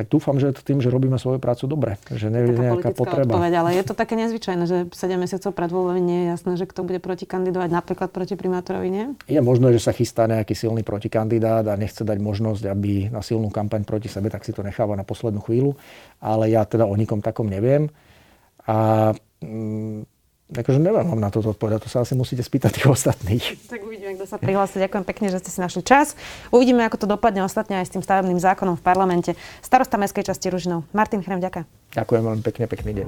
tak 0.00 0.08
dúfam, 0.08 0.40
že 0.40 0.56
tým, 0.56 0.80
že 0.80 0.88
robíme 0.88 1.20
svoju 1.20 1.36
prácu 1.36 1.68
dobre, 1.68 2.00
že 2.08 2.32
nie 2.32 2.48
je 2.48 2.56
nejaká 2.56 2.96
potreba. 2.96 3.36
Odpoveď, 3.36 3.52
ale 3.60 3.76
je 3.76 3.84
to 3.84 3.92
také 3.92 4.16
nezvyčajné, 4.16 4.64
že 4.64 4.88
7 4.88 5.20
mesiacov 5.20 5.52
pred 5.52 5.68
voľbami 5.68 6.00
nie 6.00 6.18
je 6.24 6.26
jasné, 6.32 6.52
že 6.56 6.64
kto 6.64 6.88
bude 6.88 7.04
protikandidovať 7.04 7.68
napríklad 7.68 8.08
proti 8.08 8.32
primátorovi, 8.32 8.88
nie? 8.88 9.06
Je 9.28 9.36
možné, 9.44 9.76
že 9.76 9.84
sa 9.84 9.92
chystá 9.92 10.24
nejaký 10.24 10.56
silný 10.56 10.80
protikandidát 10.80 11.68
a 11.68 11.76
nechce 11.76 12.00
dať 12.00 12.16
možnosť, 12.16 12.64
aby 12.72 13.12
na 13.12 13.20
silnú 13.20 13.52
kampaň 13.52 13.84
proti 13.84 14.08
sebe, 14.08 14.32
tak 14.32 14.48
si 14.48 14.56
to 14.56 14.64
necháva 14.64 14.96
na 14.96 15.04
poslednú 15.04 15.44
chvíľu, 15.44 15.76
ale 16.24 16.48
ja 16.48 16.64
teda 16.64 16.88
o 16.88 16.96
nikom 16.96 17.20
takom 17.20 17.52
neviem. 17.52 17.92
A 18.64 19.12
mm, 19.44 20.19
Takže 20.50 20.82
neviem 20.82 21.06
vám 21.06 21.22
na 21.22 21.30
toto 21.30 21.54
odpovedať, 21.54 21.86
to 21.86 21.88
sa 21.90 22.02
asi 22.02 22.18
musíte 22.18 22.42
spýtať 22.42 22.82
tých 22.82 22.86
ostatných. 22.90 23.70
Tak 23.70 23.86
uvidíme, 23.86 24.18
kto 24.18 24.26
sa 24.26 24.36
prihlási. 24.36 24.82
Ďakujem 24.82 25.04
pekne, 25.06 25.26
že 25.30 25.38
ste 25.38 25.50
si 25.54 25.62
našli 25.62 25.86
čas. 25.86 26.18
Uvidíme, 26.50 26.82
ako 26.82 26.98
to 26.98 27.06
dopadne 27.06 27.46
ostatne 27.46 27.78
aj 27.78 27.86
s 27.86 27.94
tým 27.94 28.02
stavebným 28.02 28.42
zákonom 28.42 28.74
v 28.74 28.82
parlamente. 28.82 29.38
Starosta 29.62 29.94
Mestskej 29.94 30.26
časti 30.26 30.50
Ružinov. 30.50 30.82
Martin 30.90 31.22
Chrem, 31.22 31.38
ďakujem. 31.38 31.64
Ďakujem 31.94 32.22
veľmi 32.22 32.42
pekne, 32.42 32.64
pekný 32.66 32.90
deň. 33.02 33.06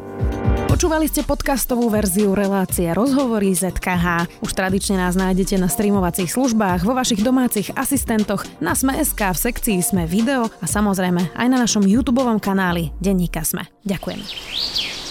Počúvali 0.70 1.06
ste 1.06 1.22
podcastovú 1.22 1.92
verziu 1.92 2.32
relácie 2.32 2.88
Rozhovory 2.90 3.52
ZKH. 3.54 4.40
Už 4.40 4.50
tradične 4.56 4.98
nás 4.98 5.14
nájdete 5.14 5.60
na 5.60 5.68
streamovacích 5.68 6.32
službách, 6.32 6.86
vo 6.86 6.96
vašich 6.96 7.20
domácich 7.20 7.70
asistentoch, 7.76 8.42
na 8.58 8.72
Sme.sk, 8.72 9.20
v 9.20 9.38
sekcii 9.38 9.78
Sme 9.84 10.08
video 10.08 10.48
a 10.62 10.66
samozrejme 10.66 11.34
aj 11.36 11.46
na 11.46 11.58
našom 11.60 11.84
YouTube 11.84 12.24
kanáli 12.40 12.90
Denníka 12.98 13.44
Sme. 13.44 13.68
Ďakujem. 13.84 15.01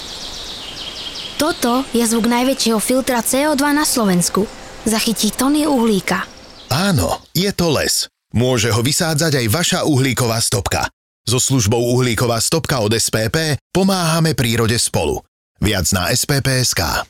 Toto 1.42 1.82
je 1.90 2.06
zvuk 2.06 2.30
najväčšieho 2.30 2.78
filtra 2.78 3.18
CO2 3.26 3.74
na 3.74 3.82
Slovensku. 3.82 4.46
Zachytí 4.86 5.34
tony 5.34 5.66
uhlíka. 5.66 6.30
Áno, 6.70 7.18
je 7.34 7.50
to 7.50 7.74
les. 7.74 8.06
Môže 8.30 8.70
ho 8.70 8.86
vysádzať 8.86 9.42
aj 9.42 9.48
vaša 9.50 9.80
uhlíková 9.90 10.38
stopka. 10.38 10.86
So 11.26 11.42
službou 11.42 11.82
uhlíková 11.98 12.38
stopka 12.38 12.78
od 12.86 12.94
SPP 12.94 13.58
pomáhame 13.74 14.38
prírode 14.38 14.78
spolu. 14.78 15.26
Viac 15.58 15.90
na 15.98 16.14
spp.sk. 16.14 17.10